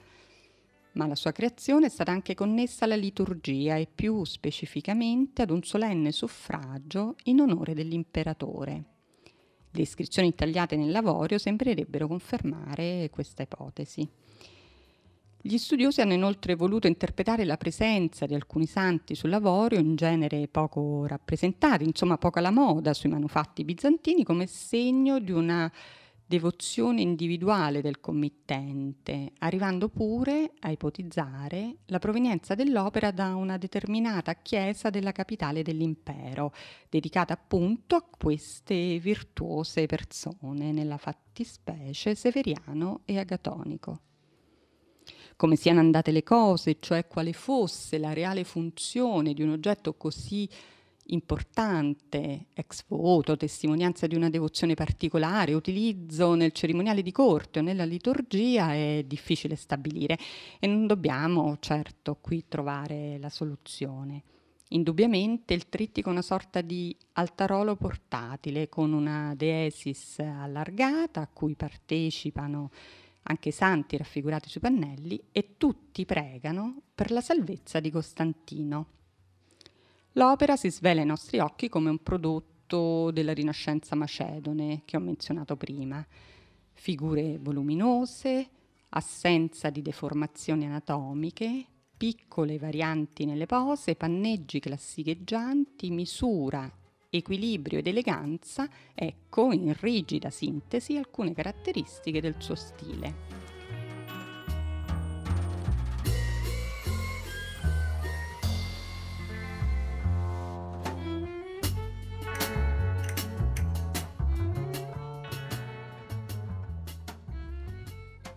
ma 0.94 1.06
la 1.06 1.14
sua 1.14 1.32
creazione 1.32 1.86
è 1.86 1.90
stata 1.90 2.10
anche 2.10 2.34
connessa 2.34 2.84
alla 2.84 2.96
liturgia 2.96 3.76
e 3.76 3.88
più 3.92 4.24
specificamente 4.24 5.42
ad 5.42 5.50
un 5.50 5.62
solenne 5.62 6.12
suffragio 6.12 7.16
in 7.24 7.40
onore 7.40 7.74
dell'imperatore. 7.74 8.84
Le 9.70 9.82
iscrizioni 9.82 10.28
intagliate 10.28 10.76
nel 10.76 10.90
lavorio 10.90 11.38
sembrerebbero 11.38 12.06
confermare 12.06 13.08
questa 13.10 13.42
ipotesi. 13.42 14.08
Gli 15.46 15.58
studiosi 15.58 16.00
hanno 16.00 16.14
inoltre 16.14 16.54
voluto 16.54 16.86
interpretare 16.86 17.44
la 17.44 17.58
presenza 17.58 18.24
di 18.24 18.34
alcuni 18.34 18.64
santi 18.64 19.14
sul 19.14 19.28
lavorio, 19.28 19.78
in 19.78 19.94
genere 19.94 20.48
poco 20.48 21.06
rappresentati, 21.06 21.84
insomma 21.84 22.16
poco 22.16 22.38
alla 22.38 22.50
moda 22.50 22.94
sui 22.94 23.10
manufatti 23.10 23.62
bizantini, 23.62 24.24
come 24.24 24.46
segno 24.46 25.18
di 25.18 25.32
una 25.32 25.70
devozione 26.26 27.02
individuale 27.02 27.82
del 27.82 28.00
committente, 28.00 29.32
arrivando 29.38 29.88
pure 29.88 30.52
a 30.60 30.70
ipotizzare 30.70 31.76
la 31.86 31.98
provenienza 31.98 32.54
dell'opera 32.54 33.10
da 33.10 33.34
una 33.34 33.58
determinata 33.58 34.34
chiesa 34.34 34.90
della 34.90 35.12
capitale 35.12 35.62
dell'impero, 35.62 36.52
dedicata 36.88 37.34
appunto 37.34 37.96
a 37.96 38.02
queste 38.02 38.98
virtuose 38.98 39.86
persone, 39.86 40.72
nella 40.72 40.96
fattispecie 40.96 42.14
Severiano 42.14 43.02
e 43.04 43.18
Agatonico. 43.18 44.00
Come 45.36 45.56
siano 45.56 45.80
andate 45.80 46.12
le 46.12 46.22
cose, 46.22 46.76
cioè 46.78 47.06
quale 47.06 47.32
fosse 47.32 47.98
la 47.98 48.12
reale 48.12 48.44
funzione 48.44 49.34
di 49.34 49.42
un 49.42 49.50
oggetto 49.50 49.94
così 49.94 50.48
importante, 51.06 52.46
ex 52.54 52.84
voto, 52.88 53.36
testimonianza 53.36 54.06
di 54.06 54.14
una 54.14 54.30
devozione 54.30 54.74
particolare, 54.74 55.54
utilizzo 55.54 56.34
nel 56.34 56.52
cerimoniale 56.52 57.02
di 57.02 57.12
corte 57.12 57.58
o 57.58 57.62
nella 57.62 57.84
liturgia 57.84 58.72
è 58.72 59.04
difficile 59.06 59.56
stabilire 59.56 60.18
e 60.58 60.66
non 60.66 60.86
dobbiamo 60.86 61.56
certo 61.60 62.16
qui 62.20 62.44
trovare 62.48 63.18
la 63.18 63.28
soluzione. 63.28 64.22
Indubbiamente 64.68 65.54
il 65.54 65.68
trittico 65.68 66.08
è 66.08 66.12
una 66.12 66.22
sorta 66.22 66.60
di 66.60 66.96
altarolo 67.12 67.76
portatile 67.76 68.68
con 68.68 68.92
una 68.92 69.34
deesis 69.36 70.18
allargata 70.18 71.20
a 71.20 71.28
cui 71.28 71.54
partecipano 71.54 72.70
anche 73.24 73.50
i 73.50 73.52
santi 73.52 73.96
raffigurati 73.96 74.48
sui 74.48 74.60
pannelli 74.60 75.22
e 75.32 75.54
tutti 75.56 76.04
pregano 76.04 76.82
per 76.94 77.10
la 77.10 77.20
salvezza 77.20 77.78
di 77.78 77.90
Costantino. 77.90 78.86
L'opera 80.16 80.56
si 80.56 80.70
svela 80.70 81.00
ai 81.00 81.06
nostri 81.06 81.40
occhi 81.40 81.68
come 81.68 81.90
un 81.90 81.98
prodotto 81.98 83.10
della 83.10 83.32
Rinascenza 83.32 83.96
macedone 83.96 84.82
che 84.84 84.96
ho 84.96 85.00
menzionato 85.00 85.56
prima. 85.56 86.04
Figure 86.72 87.38
voluminose, 87.40 88.48
assenza 88.90 89.70
di 89.70 89.82
deformazioni 89.82 90.66
anatomiche, 90.66 91.66
piccole 91.96 92.58
varianti 92.58 93.24
nelle 93.24 93.46
pose, 93.46 93.96
panneggi 93.96 94.60
classicheggianti, 94.60 95.90
misura, 95.90 96.70
equilibrio 97.10 97.80
ed 97.80 97.88
eleganza, 97.88 98.68
ecco 98.94 99.50
in 99.50 99.74
rigida 99.80 100.30
sintesi 100.30 100.96
alcune 100.96 101.32
caratteristiche 101.32 102.20
del 102.20 102.36
suo 102.38 102.54
stile. 102.54 103.43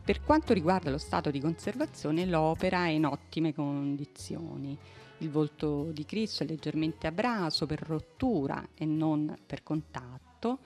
Per 0.07 0.23
quanto 0.23 0.53
riguarda 0.53 0.89
lo 0.89 0.99
stato 0.99 1.31
di 1.31 1.41
conservazione, 1.41 2.25
l'opera 2.25 2.85
è 2.85 2.91
in 2.91 3.05
ottime 3.05 3.53
condizioni. 3.53 4.77
Il 5.17 5.29
volto 5.29 5.91
di 5.91 6.05
Cristo 6.05 6.43
è 6.43 6.47
leggermente 6.47 7.07
abraso 7.07 7.65
per 7.65 7.81
rottura 7.81 8.69
e 8.73 8.85
non 8.85 9.35
per 9.45 9.63
contatto. 9.63 10.59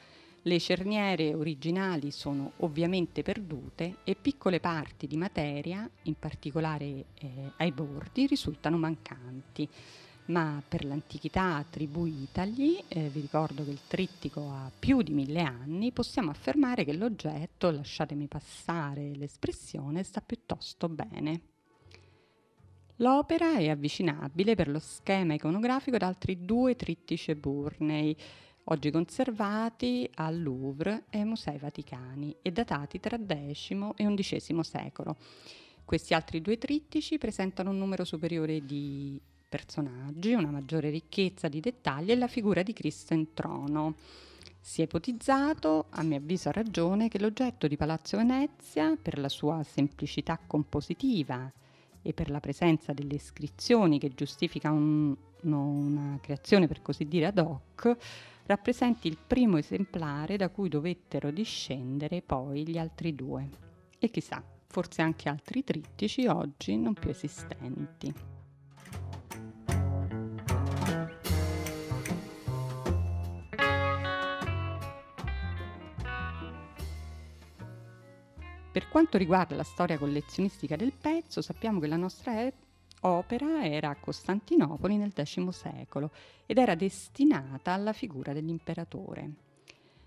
Le 0.43 0.59
cerniere 0.59 1.33
originali 1.33 2.11
sono 2.11 2.51
ovviamente 2.57 3.23
perdute 3.23 3.95
e 4.03 4.13
piccole 4.13 4.59
parti 4.59 5.07
di 5.07 5.17
materia, 5.17 5.89
in 6.03 6.13
particolare 6.19 7.05
eh, 7.15 7.51
ai 7.57 7.71
bordi, 7.71 8.27
risultano 8.27 8.77
mancanti. 8.77 9.67
Ma 10.31 10.63
per 10.65 10.85
l'antichità 10.85 11.55
attribuitagli, 11.55 12.81
eh, 12.87 13.09
vi 13.09 13.19
ricordo 13.19 13.65
che 13.65 13.71
il 13.71 13.81
trittico 13.85 14.49
ha 14.49 14.71
più 14.77 15.01
di 15.01 15.11
mille 15.11 15.41
anni, 15.41 15.91
possiamo 15.91 16.31
affermare 16.31 16.85
che 16.85 16.93
l'oggetto, 16.93 17.69
lasciatemi 17.69 18.27
passare 18.27 19.13
l'espressione, 19.15 20.03
sta 20.03 20.21
piuttosto 20.21 20.87
bene. 20.87 21.41
L'opera 22.97 23.57
è 23.57 23.69
avvicinabile 23.69 24.55
per 24.55 24.69
lo 24.69 24.79
schema 24.79 25.33
iconografico 25.33 25.97
ad 25.97 26.03
altri 26.03 26.45
due 26.45 26.75
trittici 26.77 27.31
eburnei, 27.31 28.15
oggi 28.65 28.89
conservati 28.89 30.09
al 30.15 30.41
Louvre 30.41 31.05
e 31.09 31.19
ai 31.19 31.25
Musei 31.25 31.57
Vaticani 31.57 32.37
e 32.41 32.51
datati 32.51 33.01
tra 33.01 33.17
X 33.17 33.71
e 33.95 34.13
XI 34.15 34.63
secolo. 34.63 35.17
Questi 35.83 36.13
altri 36.13 36.41
due 36.41 36.57
trittici 36.57 37.17
presentano 37.17 37.71
un 37.71 37.77
numero 37.77 38.05
superiore 38.05 38.63
di 38.63 39.19
personaggi, 39.51 40.31
una 40.31 40.49
maggiore 40.49 40.89
ricchezza 40.89 41.49
di 41.49 41.59
dettagli 41.59 42.11
e 42.11 42.15
la 42.15 42.29
figura 42.29 42.63
di 42.63 42.71
Cristo 42.71 43.13
in 43.13 43.33
trono. 43.33 43.95
Si 44.61 44.79
è 44.79 44.85
ipotizzato, 44.85 45.87
a 45.89 46.03
mio 46.03 46.15
avviso 46.15 46.47
a 46.47 46.53
ragione, 46.53 47.09
che 47.09 47.19
l'oggetto 47.19 47.67
di 47.67 47.75
Palazzo 47.75 48.15
Venezia, 48.15 48.95
per 48.95 49.19
la 49.19 49.27
sua 49.27 49.61
semplicità 49.63 50.39
compositiva 50.47 51.51
e 52.01 52.13
per 52.13 52.29
la 52.29 52.39
presenza 52.39 52.93
delle 52.93 53.15
iscrizioni 53.15 53.99
che 53.99 54.13
giustificano 54.13 54.75
un, 54.77 55.15
una 55.51 56.17
creazione 56.21 56.67
per 56.67 56.81
così 56.81 57.05
dire 57.05 57.25
ad 57.25 57.37
hoc, 57.39 57.97
rappresenti 58.45 59.09
il 59.09 59.17
primo 59.17 59.57
esemplare 59.57 60.37
da 60.37 60.47
cui 60.47 60.69
dovettero 60.69 61.29
discendere 61.29 62.21
poi 62.21 62.65
gli 62.65 62.77
altri 62.77 63.13
due. 63.13 63.49
E 63.99 64.09
chissà, 64.09 64.41
forse 64.67 65.01
anche 65.01 65.27
altri 65.27 65.65
trittici 65.65 66.25
oggi 66.27 66.77
non 66.77 66.93
più 66.93 67.09
esistenti. 67.09 68.30
Per 78.71 78.87
quanto 78.87 79.17
riguarda 79.17 79.55
la 79.55 79.63
storia 79.63 79.97
collezionistica 79.97 80.77
del 80.77 80.93
pezzo, 80.93 81.41
sappiamo 81.41 81.81
che 81.81 81.87
la 81.87 81.97
nostra 81.97 82.49
opera 83.01 83.65
era 83.65 83.89
a 83.89 83.97
Costantinopoli 83.97 84.95
nel 84.95 85.11
X 85.11 85.49
secolo 85.49 86.11
ed 86.45 86.57
era 86.57 86.75
destinata 86.75 87.73
alla 87.73 87.91
figura 87.91 88.31
dell'imperatore. 88.31 89.29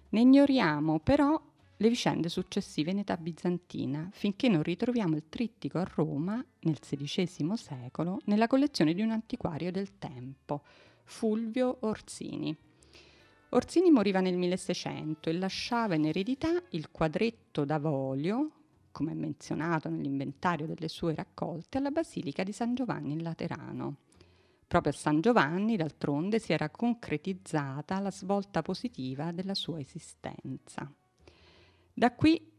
Ne 0.08 0.20
ignoriamo 0.20 0.98
però 1.00 1.38
le 1.76 1.88
vicende 1.90 2.30
successive 2.30 2.92
in 2.92 3.00
età 3.00 3.18
bizantina, 3.18 4.08
finché 4.12 4.48
non 4.48 4.62
ritroviamo 4.62 5.16
il 5.16 5.28
trittico 5.28 5.76
a 5.76 5.90
Roma 5.94 6.42
nel 6.60 6.78
XVI 6.78 7.56
secolo 7.56 8.20
nella 8.24 8.46
collezione 8.46 8.94
di 8.94 9.02
un 9.02 9.10
antiquario 9.10 9.70
del 9.70 9.98
tempo, 9.98 10.62
Fulvio 11.04 11.78
Orsini. 11.80 12.56
Orsini 13.54 13.88
moriva 13.92 14.18
nel 14.18 14.36
1600 14.36 15.30
e 15.30 15.32
lasciava 15.34 15.94
in 15.94 16.06
eredità 16.06 16.60
il 16.70 16.90
quadretto 16.90 17.64
d'Avolio, 17.64 18.50
come 18.90 19.14
menzionato 19.14 19.88
nell'inventario 19.88 20.66
delle 20.66 20.88
sue 20.88 21.14
raccolte, 21.14 21.78
alla 21.78 21.92
Basilica 21.92 22.42
di 22.42 22.50
San 22.50 22.74
Giovanni 22.74 23.12
in 23.12 23.22
Laterano. 23.22 23.98
Proprio 24.66 24.92
a 24.92 24.96
San 24.96 25.20
Giovanni, 25.20 25.76
d'altronde, 25.76 26.40
si 26.40 26.52
era 26.52 26.68
concretizzata 26.68 28.00
la 28.00 28.10
svolta 28.10 28.60
positiva 28.60 29.30
della 29.30 29.54
sua 29.54 29.78
esistenza. 29.78 30.92
Da 31.92 32.12
qui 32.12 32.50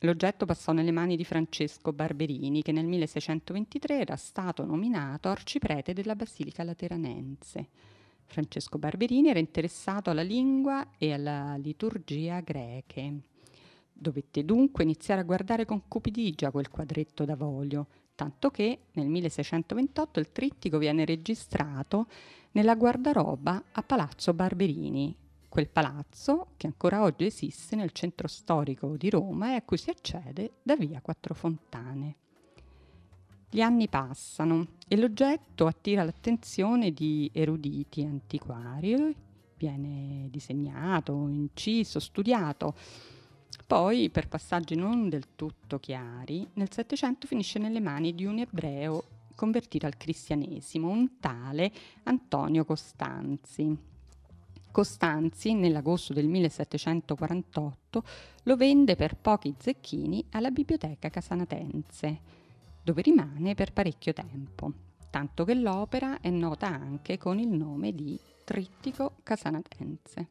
l'oggetto 0.00 0.46
passò 0.46 0.72
nelle 0.72 0.90
mani 0.90 1.14
di 1.14 1.24
Francesco 1.24 1.92
Barberini, 1.92 2.62
che 2.62 2.72
nel 2.72 2.86
1623 2.86 4.00
era 4.00 4.16
stato 4.16 4.64
nominato 4.64 5.28
arciprete 5.28 5.92
della 5.92 6.16
Basilica 6.16 6.64
Lateranense 6.64 7.68
Francesco 8.30 8.78
Barberini 8.78 9.28
era 9.28 9.40
interessato 9.40 10.08
alla 10.08 10.22
lingua 10.22 10.92
e 10.96 11.12
alla 11.12 11.56
liturgia 11.56 12.38
greche. 12.40 13.22
Dovette 13.92 14.44
dunque 14.44 14.84
iniziare 14.84 15.20
a 15.20 15.24
guardare 15.24 15.64
con 15.64 15.82
cupidigia 15.88 16.52
quel 16.52 16.70
quadretto 16.70 17.24
d'avorio, 17.24 17.88
tanto 18.14 18.50
che 18.50 18.86
nel 18.92 19.08
1628 19.08 20.20
il 20.20 20.30
trittico 20.30 20.78
viene 20.78 21.04
registrato 21.04 22.06
nella 22.52 22.76
guardaroba 22.76 23.64
a 23.72 23.82
Palazzo 23.82 24.32
Barberini, 24.32 25.14
quel 25.48 25.68
palazzo 25.68 26.52
che 26.56 26.68
ancora 26.68 27.02
oggi 27.02 27.26
esiste 27.26 27.74
nel 27.74 27.90
centro 27.90 28.28
storico 28.28 28.96
di 28.96 29.10
Roma 29.10 29.50
e 29.50 29.54
a 29.56 29.62
cui 29.62 29.76
si 29.76 29.90
accede 29.90 30.52
da 30.62 30.76
via 30.76 31.00
Quattro 31.00 31.34
Fontane. 31.34 32.16
Gli 33.52 33.62
anni 33.62 33.88
passano 33.88 34.68
e 34.86 34.96
l'oggetto 34.96 35.66
attira 35.66 36.04
l'attenzione 36.04 36.92
di 36.92 37.28
eruditi 37.34 38.04
antiquari, 38.04 39.12
viene 39.56 40.28
disegnato, 40.30 41.12
inciso, 41.26 41.98
studiato. 41.98 42.76
Poi, 43.66 44.08
per 44.08 44.28
passaggi 44.28 44.76
non 44.76 45.08
del 45.08 45.34
tutto 45.34 45.80
chiari, 45.80 46.46
nel 46.54 46.70
Settecento 46.70 47.26
finisce 47.26 47.58
nelle 47.58 47.80
mani 47.80 48.14
di 48.14 48.24
un 48.24 48.38
ebreo 48.38 49.02
convertito 49.34 49.84
al 49.84 49.96
cristianesimo, 49.96 50.88
un 50.88 51.18
tale 51.18 51.72
Antonio 52.04 52.64
Costanzi. 52.64 53.76
Costanzi, 54.70 55.54
nell'agosto 55.54 56.12
del 56.12 56.28
1748, 56.28 58.04
lo 58.44 58.56
vende 58.56 58.94
per 58.94 59.16
pochi 59.16 59.52
zecchini 59.58 60.24
alla 60.30 60.52
biblioteca 60.52 61.10
casanatense 61.10 62.39
dove 62.82 63.02
rimane 63.02 63.54
per 63.54 63.72
parecchio 63.72 64.12
tempo, 64.12 64.72
tanto 65.10 65.44
che 65.44 65.54
l'opera 65.54 66.20
è 66.20 66.30
nota 66.30 66.66
anche 66.68 67.18
con 67.18 67.38
il 67.38 67.48
nome 67.48 67.92
di 67.92 68.18
Trittico 68.44 69.16
Casanatense. 69.22 70.28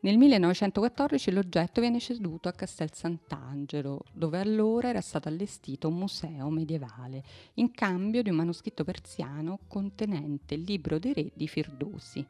Nel 0.00 0.16
1914 0.16 1.32
l'oggetto 1.32 1.80
viene 1.80 1.98
ceduto 1.98 2.48
a 2.48 2.52
Castel 2.52 2.94
Sant'Angelo, 2.94 4.04
dove 4.12 4.38
allora 4.38 4.90
era 4.90 5.00
stato 5.00 5.26
allestito 5.26 5.88
un 5.88 5.96
museo 5.96 6.48
medievale, 6.50 7.24
in 7.54 7.72
cambio 7.72 8.22
di 8.22 8.30
un 8.30 8.36
manoscritto 8.36 8.84
persiano 8.84 9.58
contenente 9.66 10.54
il 10.54 10.62
libro 10.62 11.00
dei 11.00 11.12
re 11.14 11.32
di 11.34 11.48
Firdusi. 11.48 12.24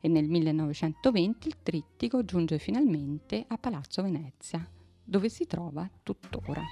E 0.00 0.08
nel 0.08 0.28
1920 0.28 1.48
il 1.48 1.56
trittico 1.62 2.24
giunge 2.24 2.58
finalmente 2.58 3.44
a 3.48 3.58
Palazzo 3.58 4.02
Venezia, 4.02 4.64
dove 5.02 5.28
si 5.28 5.44
trova 5.46 5.88
tuttora. 6.04 6.62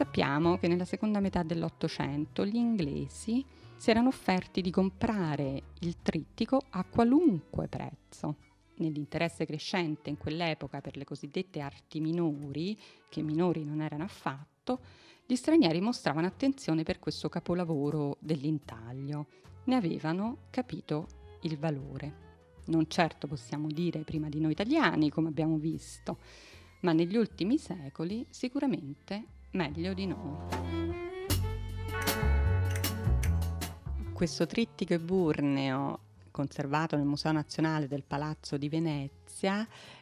Sappiamo 0.00 0.56
che 0.56 0.66
nella 0.66 0.86
seconda 0.86 1.20
metà 1.20 1.42
dell'Ottocento 1.42 2.46
gli 2.46 2.56
inglesi 2.56 3.44
si 3.76 3.90
erano 3.90 4.08
offerti 4.08 4.62
di 4.62 4.70
comprare 4.70 5.62
il 5.80 5.96
trittico 6.00 6.58
a 6.70 6.84
qualunque 6.84 7.68
prezzo. 7.68 8.36
Nell'interesse 8.76 9.44
crescente 9.44 10.08
in 10.08 10.16
quell'epoca 10.16 10.80
per 10.80 10.96
le 10.96 11.04
cosiddette 11.04 11.60
arti 11.60 12.00
minori, 12.00 12.80
che 13.10 13.20
minori 13.20 13.62
non 13.62 13.82
erano 13.82 14.04
affatto, 14.04 14.80
gli 15.26 15.34
stranieri 15.34 15.82
mostravano 15.82 16.26
attenzione 16.26 16.82
per 16.82 16.98
questo 16.98 17.28
capolavoro 17.28 18.16
dell'intaglio. 18.20 19.26
Ne 19.64 19.74
avevano 19.74 20.44
capito 20.48 21.08
il 21.42 21.58
valore. 21.58 22.28
Non 22.68 22.86
certo 22.88 23.26
possiamo 23.26 23.66
dire 23.66 24.00
prima 24.04 24.30
di 24.30 24.40
noi 24.40 24.52
italiani, 24.52 25.10
come 25.10 25.28
abbiamo 25.28 25.58
visto, 25.58 26.16
ma 26.80 26.94
negli 26.94 27.18
ultimi 27.18 27.58
secoli 27.58 28.24
sicuramente 28.30 29.38
meglio 29.52 29.94
di 29.94 30.06
noi. 30.06 30.98
Questo 34.12 34.46
trittico 34.46 34.92
eburneo 34.92 35.98
conservato 36.30 36.96
nel 36.96 37.06
Museo 37.06 37.32
Nazionale 37.32 37.88
del 37.88 38.04
Palazzo 38.04 38.56
di 38.56 38.68
Venezia 38.68 39.19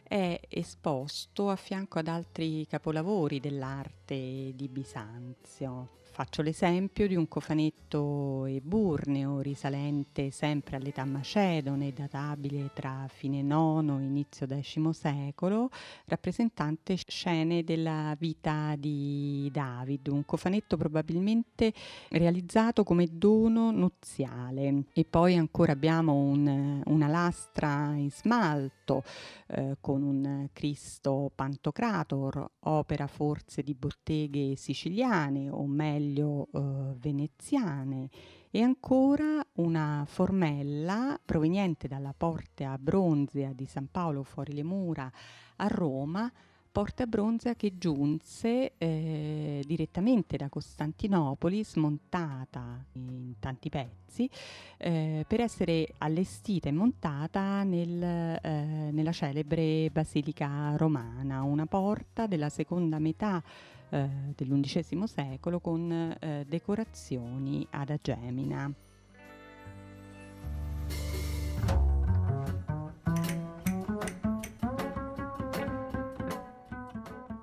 è 0.03 0.39
esposto 0.49 1.49
a 1.49 1.55
fianco 1.55 1.99
ad 1.99 2.07
altri 2.07 2.65
capolavori 2.67 3.39
dell'arte 3.39 4.51
di 4.55 4.67
Bisanzio. 4.67 5.97
Faccio 6.19 6.41
l'esempio 6.41 7.07
di 7.07 7.15
un 7.15 7.29
cofanetto 7.29 8.43
eburneo 8.45 9.39
risalente 9.39 10.31
sempre 10.31 10.75
all'età 10.75 11.05
macedone, 11.05 11.93
databile 11.93 12.71
tra 12.73 13.05
fine 13.07 13.37
IX 13.37 13.87
e 13.87 14.03
inizio 14.03 14.45
X 14.45 14.89
secolo, 14.89 15.69
rappresentante 16.07 16.97
scene 17.07 17.63
della 17.63 18.13
vita 18.19 18.75
di 18.77 19.49
David, 19.49 20.07
un 20.07 20.25
cofanetto 20.25 20.75
probabilmente 20.75 21.71
realizzato 22.09 22.83
come 22.83 23.07
dono 23.09 23.71
nuziale. 23.71 24.83
E 24.91 25.05
poi 25.05 25.37
ancora 25.37 25.71
abbiamo 25.71 26.15
un, 26.15 26.81
una 26.83 27.07
lastra 27.07 27.93
in 27.93 28.11
smalto 28.11 29.03
eh, 29.47 29.77
con 29.79 30.03
un 30.03 30.49
Cristo 30.53 31.31
Pantocrator, 31.33 32.51
opera 32.59 33.07
forse 33.07 33.61
di 33.61 33.73
botteghe 33.73 34.55
siciliane 34.55 35.49
o 35.49 35.65
meglio 35.65 36.47
eh, 36.53 36.95
veneziane. 36.97 38.09
E 38.51 38.61
ancora 38.61 39.45
una 39.55 40.03
formella 40.07 41.19
proveniente 41.23 41.87
dalla 41.87 42.13
porta 42.17 42.77
bronzea 42.79 43.53
di 43.53 43.65
San 43.65 43.89
Paolo 43.91 44.23
fuori 44.23 44.53
le 44.53 44.63
mura 44.63 45.11
a 45.57 45.67
Roma 45.67 46.31
porta 46.71 47.05
bronzea 47.05 47.55
che 47.55 47.77
giunse 47.77 48.73
eh, 48.77 49.63
direttamente 49.65 50.37
da 50.37 50.49
Costantinopoli, 50.49 51.63
smontata 51.63 52.83
in 52.93 53.33
tanti 53.39 53.69
pezzi, 53.69 54.29
eh, 54.77 55.25
per 55.27 55.41
essere 55.41 55.93
allestita 55.97 56.69
e 56.69 56.71
montata 56.71 57.63
nel, 57.63 58.01
eh, 58.01 58.89
nella 58.91 59.11
celebre 59.11 59.89
Basilica 59.91 60.75
Romana, 60.75 61.43
una 61.43 61.65
porta 61.65 62.27
della 62.27 62.49
seconda 62.49 62.99
metà 62.99 63.41
eh, 63.89 64.07
dell'undicesimo 64.35 65.07
secolo 65.07 65.59
con 65.59 65.91
eh, 65.91 66.45
decorazioni 66.47 67.65
ad 67.71 67.89
agemina. 67.89 68.71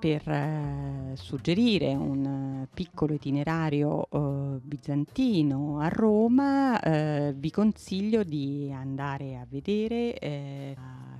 Per 0.07 0.29
eh, 0.29 1.15
suggerire 1.15 1.93
un 1.93 2.63
eh, 2.63 2.67
piccolo 2.73 3.13
itinerario 3.13 4.07
eh, 4.09 4.59
bizantino 4.61 5.79
a 5.79 5.89
Roma, 5.89 6.79
eh, 6.79 7.33
vi 7.35 7.51
consiglio 7.51 8.23
di 8.23 8.71
andare 8.73 9.35
a 9.35 9.45
vedere 9.49 10.17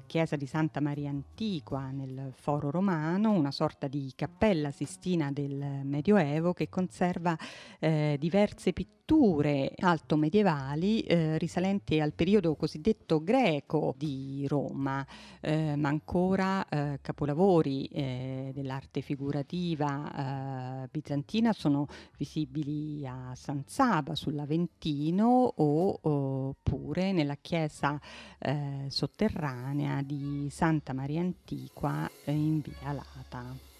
chiesa 0.08 0.36
di 0.36 0.48
Santa 0.48 0.82
Maria 0.82 1.12
Antiqua 1.12 1.92
nel 1.92 2.32
Foro 2.32 2.72
Romano, 2.72 3.30
una 3.30 3.52
sorta 3.52 3.88
di 3.88 4.12
cappella 4.16 4.72
sistina 4.72 5.32
del 5.32 5.84
Medioevo 5.84 6.54
che 6.54 6.70
conserva 6.70 7.38
eh, 7.80 8.16
diverse 8.20 8.74
pitture 8.74 8.96
alto 9.78 10.18
medievali 10.18 11.00
eh, 11.02 11.38
risalenti 11.38 12.02
al 12.02 12.12
periodo 12.12 12.56
cosiddetto 12.56 13.24
greco 13.24 13.94
di 13.98 14.46
Roma, 14.48 15.06
eh, 15.40 15.78
ma 15.78 15.88
ancora 15.88 16.68
eh, 16.68 17.00
capolavori 17.02 17.86
eh, 17.86 18.52
dell'arte 18.54 19.00
figurativa 19.00 20.84
eh, 20.84 20.90
bizantina 20.92 21.54
sono 21.54 21.88
visibili 22.18 23.08
a 23.08 23.32
San 23.34 23.64
Saba 23.66 24.14
sull'Aventino 24.14 25.54
o, 25.56 26.00
oppure 26.02 27.12
nella 27.14 27.36
chiesa 27.36 28.00
sotterranea 28.88 29.97
di 30.02 30.48
Santa 30.52 30.94
Maria 30.94 31.22
Antiqua 31.22 32.10
in 32.26 32.62
via 32.62 32.92
Lata. 32.92 33.77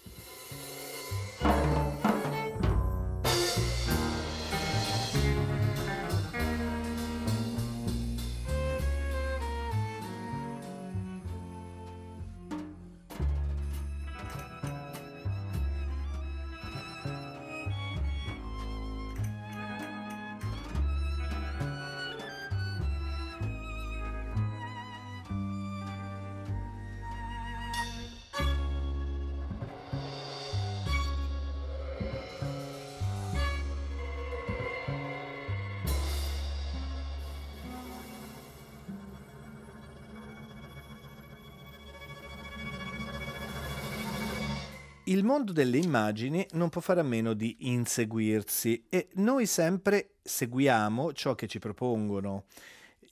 Il 45.08 45.24
mondo 45.24 45.52
delle 45.52 45.78
immagini 45.78 46.46
non 46.52 46.68
può 46.68 46.82
fare 46.82 47.00
a 47.00 47.02
meno 47.02 47.32
di 47.32 47.56
inseguirsi 47.60 48.84
e 48.90 49.08
noi 49.14 49.46
sempre 49.46 50.16
seguiamo 50.22 51.14
ciò 51.14 51.34
che 51.34 51.46
ci 51.46 51.58
propongono. 51.58 52.44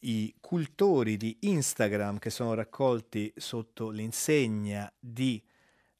I 0.00 0.34
cultori 0.38 1.16
di 1.16 1.38
Instagram 1.40 2.18
che 2.18 2.28
sono 2.28 2.52
raccolti 2.52 3.32
sotto 3.34 3.88
l'insegna 3.88 4.92
di 5.00 5.42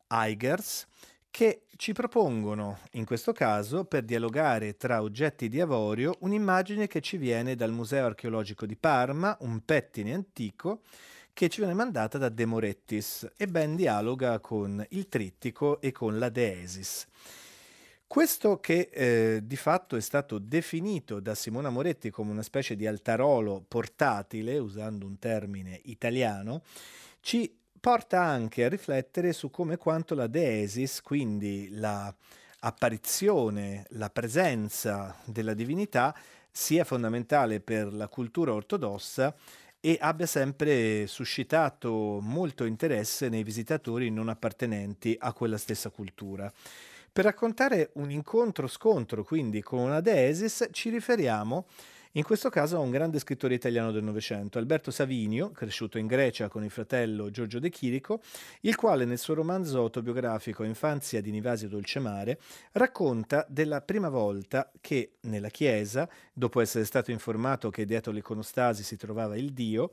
Eigers 0.08 0.86
che 1.30 1.62
ci 1.76 1.94
propongono, 1.94 2.80
in 2.92 3.06
questo 3.06 3.32
caso, 3.32 3.86
per 3.86 4.04
dialogare 4.04 4.76
tra 4.76 5.00
oggetti 5.00 5.48
di 5.48 5.62
avorio, 5.62 6.16
un'immagine 6.20 6.88
che 6.88 7.00
ci 7.00 7.16
viene 7.16 7.54
dal 7.54 7.72
Museo 7.72 8.04
archeologico 8.04 8.66
di 8.66 8.76
Parma, 8.76 9.34
un 9.40 9.64
pettine 9.64 10.12
antico, 10.12 10.82
che 11.36 11.50
ci 11.50 11.60
viene 11.60 11.74
mandata 11.74 12.16
da 12.16 12.30
De 12.30 12.46
Morettis 12.46 13.32
e 13.36 13.46
ben 13.46 13.76
dialoga 13.76 14.38
con 14.38 14.82
il 14.88 15.06
trittico 15.06 15.82
e 15.82 15.92
con 15.92 16.18
la 16.18 16.30
Deesis. 16.30 17.06
Questo 18.06 18.58
che 18.58 18.88
eh, 18.90 19.40
di 19.44 19.56
fatto 19.56 19.96
è 19.96 20.00
stato 20.00 20.38
definito 20.38 21.20
da 21.20 21.34
Simona 21.34 21.68
Moretti 21.68 22.08
come 22.08 22.30
una 22.30 22.42
specie 22.42 22.74
di 22.74 22.86
altarolo 22.86 23.62
portatile, 23.68 24.56
usando 24.56 25.04
un 25.04 25.18
termine 25.18 25.78
italiano, 25.84 26.62
ci 27.20 27.54
porta 27.78 28.22
anche 28.22 28.64
a 28.64 28.70
riflettere 28.70 29.34
su 29.34 29.50
come 29.50 29.76
quanto 29.76 30.14
la 30.14 30.28
deesis, 30.28 31.02
quindi 31.02 31.68
la 31.72 32.12
apparizione, 32.60 33.84
la 33.90 34.08
presenza 34.08 35.14
della 35.26 35.52
divinità, 35.52 36.16
sia 36.50 36.84
fondamentale 36.84 37.60
per 37.60 37.92
la 37.92 38.08
cultura 38.08 38.54
ortodossa 38.54 39.36
e 39.86 39.98
abbia 40.00 40.26
sempre 40.26 41.06
suscitato 41.06 42.18
molto 42.20 42.64
interesse 42.64 43.28
nei 43.28 43.44
visitatori 43.44 44.10
non 44.10 44.28
appartenenti 44.28 45.16
a 45.16 45.32
quella 45.32 45.58
stessa 45.58 45.90
cultura. 45.90 46.52
Per 47.12 47.24
raccontare 47.24 47.90
un 47.92 48.10
incontro-scontro 48.10 49.22
quindi 49.22 49.62
con 49.62 49.78
una 49.78 50.00
deesis 50.00 50.66
ci 50.72 50.90
riferiamo 50.90 51.66
in 52.16 52.24
questo 52.24 52.48
caso 52.48 52.76
a 52.76 52.80
un 52.80 52.90
grande 52.90 53.18
scrittore 53.18 53.52
italiano 53.52 53.92
del 53.92 54.02
Novecento, 54.02 54.56
Alberto 54.56 54.90
Savinio, 54.90 55.50
cresciuto 55.50 55.98
in 55.98 56.06
Grecia 56.06 56.48
con 56.48 56.64
il 56.64 56.70
fratello 56.70 57.30
Giorgio 57.30 57.58
De 57.58 57.68
Chirico, 57.68 58.22
il 58.62 58.74
quale 58.74 59.04
nel 59.04 59.18
suo 59.18 59.34
romanzo 59.34 59.80
autobiografico 59.80 60.64
Infanzia 60.64 61.20
di 61.20 61.30
Nivasi 61.30 61.66
e 61.66 61.68
Dolcemare 61.68 62.40
racconta 62.72 63.44
della 63.50 63.82
prima 63.82 64.08
volta 64.08 64.72
che 64.80 65.16
nella 65.22 65.50
chiesa, 65.50 66.08
dopo 66.32 66.62
essere 66.62 66.86
stato 66.86 67.10
informato 67.10 67.68
che 67.68 67.84
dietro 67.84 68.12
l'iconostasi 68.12 68.82
si 68.82 68.96
trovava 68.96 69.36
il 69.36 69.52
Dio, 69.52 69.90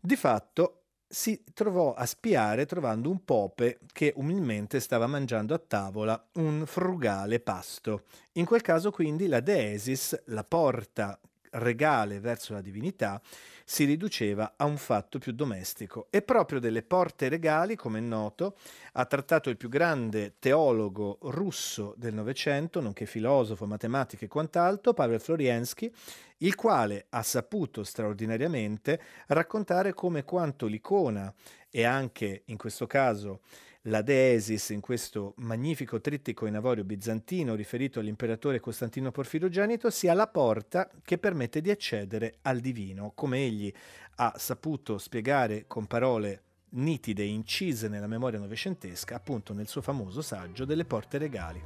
di 0.00 0.16
fatto 0.16 0.82
si 1.08 1.42
trovò 1.54 1.94
a 1.94 2.04
spiare 2.04 2.66
trovando 2.66 3.08
un 3.08 3.24
pope 3.24 3.78
che 3.94 4.12
umilmente 4.16 4.78
stava 4.78 5.06
mangiando 5.06 5.54
a 5.54 5.62
tavola 5.66 6.28
un 6.34 6.64
frugale 6.66 7.40
pasto. 7.40 8.02
In 8.32 8.44
quel 8.44 8.60
caso 8.60 8.90
quindi 8.90 9.26
la 9.26 9.40
deesis, 9.40 10.24
la 10.26 10.44
porta 10.44 11.18
regale 11.52 12.20
verso 12.20 12.52
la 12.52 12.60
divinità 12.60 13.20
si 13.64 13.84
riduceva 13.84 14.54
a 14.56 14.64
un 14.64 14.78
fatto 14.78 15.18
più 15.18 15.32
domestico. 15.32 16.06
E 16.08 16.22
proprio 16.22 16.58
delle 16.58 16.82
porte 16.82 17.28
regali, 17.28 17.76
come 17.76 17.98
è 17.98 18.00
noto, 18.00 18.56
ha 18.92 19.04
trattato 19.04 19.50
il 19.50 19.58
più 19.58 19.68
grande 19.68 20.36
teologo 20.38 21.18
russo 21.22 21.94
del 21.98 22.14
Novecento, 22.14 22.80
nonché 22.80 23.04
filosofo, 23.04 23.66
matematico 23.66 24.24
e 24.24 24.28
quant'altro, 24.28 24.94
Pavel 24.94 25.20
Floriensky, 25.20 25.92
il 26.38 26.54
quale 26.54 27.06
ha 27.10 27.22
saputo 27.22 27.84
straordinariamente 27.84 29.00
raccontare 29.26 29.92
come 29.92 30.24
quanto 30.24 30.66
l'icona 30.66 31.32
e 31.68 31.84
anche 31.84 32.44
in 32.46 32.56
questo 32.56 32.86
caso 32.86 33.40
la 33.88 34.02
Deesis 34.02 34.68
in 34.70 34.80
questo 34.80 35.32
magnifico 35.38 36.00
trittico 36.00 36.46
in 36.46 36.56
avorio 36.56 36.84
bizantino 36.84 37.54
riferito 37.54 38.00
all'imperatore 38.00 38.60
Costantino 38.60 39.10
Porfirogenito 39.10 39.88
sia 39.90 40.12
la 40.12 40.26
porta 40.26 40.90
che 41.02 41.16
permette 41.16 41.60
di 41.60 41.70
accedere 41.70 42.36
al 42.42 42.60
divino, 42.60 43.12
come 43.14 43.38
egli 43.38 43.72
ha 44.16 44.34
saputo 44.36 44.98
spiegare 44.98 45.64
con 45.66 45.86
parole 45.86 46.42
nitide 46.70 47.22
e 47.22 47.28
incise 47.28 47.88
nella 47.88 48.06
memoria 48.06 48.38
novecentesca, 48.38 49.14
appunto 49.16 49.54
nel 49.54 49.68
suo 49.68 49.80
famoso 49.80 50.20
saggio 50.20 50.66
delle 50.66 50.84
porte 50.84 51.16
regali. 51.16 51.62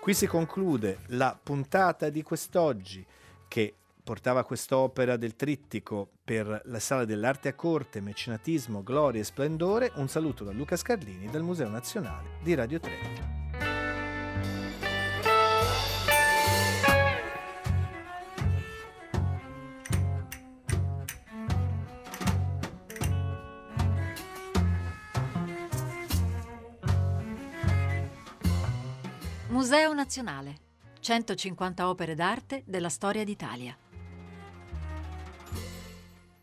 Qui 0.00 0.14
si 0.14 0.26
conclude 0.26 0.98
la 1.08 1.38
puntata 1.42 2.10
di 2.10 2.22
quest'oggi 2.22 3.06
che 3.48 3.74
portava 4.02 4.44
quest'opera 4.44 5.16
del 5.16 5.36
trittico 5.36 6.10
per 6.24 6.62
la 6.64 6.78
Sala 6.78 7.04
dell'Arte 7.04 7.48
a 7.48 7.54
Corte, 7.54 8.00
Mecenatismo, 8.00 8.82
Gloria 8.82 9.20
e 9.20 9.24
Splendore, 9.24 9.92
un 9.96 10.08
saluto 10.08 10.44
da 10.44 10.52
Luca 10.52 10.76
Scarlini 10.76 11.30
dal 11.30 11.42
Museo 11.42 11.68
Nazionale 11.68 12.38
di 12.42 12.54
Radio 12.54 12.80
3. 12.80 13.38
Museo 29.48 29.92
Nazionale, 29.92 30.56
150 31.00 31.88
opere 31.88 32.14
d'arte 32.14 32.62
della 32.64 32.88
storia 32.88 33.24
d'Italia. 33.24 33.76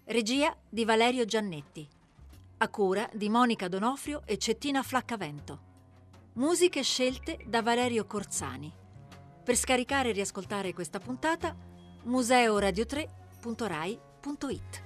Regia 0.09 0.55
di 0.69 0.85
Valerio 0.85 1.25
Giannetti. 1.25 1.85
A 2.59 2.69
cura 2.69 3.09
di 3.11 3.27
Monica 3.27 3.67
Donofrio 3.67 4.21
e 4.23 4.37
Cettina 4.37 4.81
Flaccavento. 4.81 5.59
Musiche 6.35 6.81
scelte 6.81 7.39
da 7.45 7.61
Valerio 7.61 8.05
Corzani. 8.05 8.73
Per 9.43 9.55
scaricare 9.57 10.11
e 10.11 10.13
riascoltare 10.13 10.71
questa 10.71 10.99
puntata, 10.99 11.53
museoradio3.rai.it. 12.05 14.83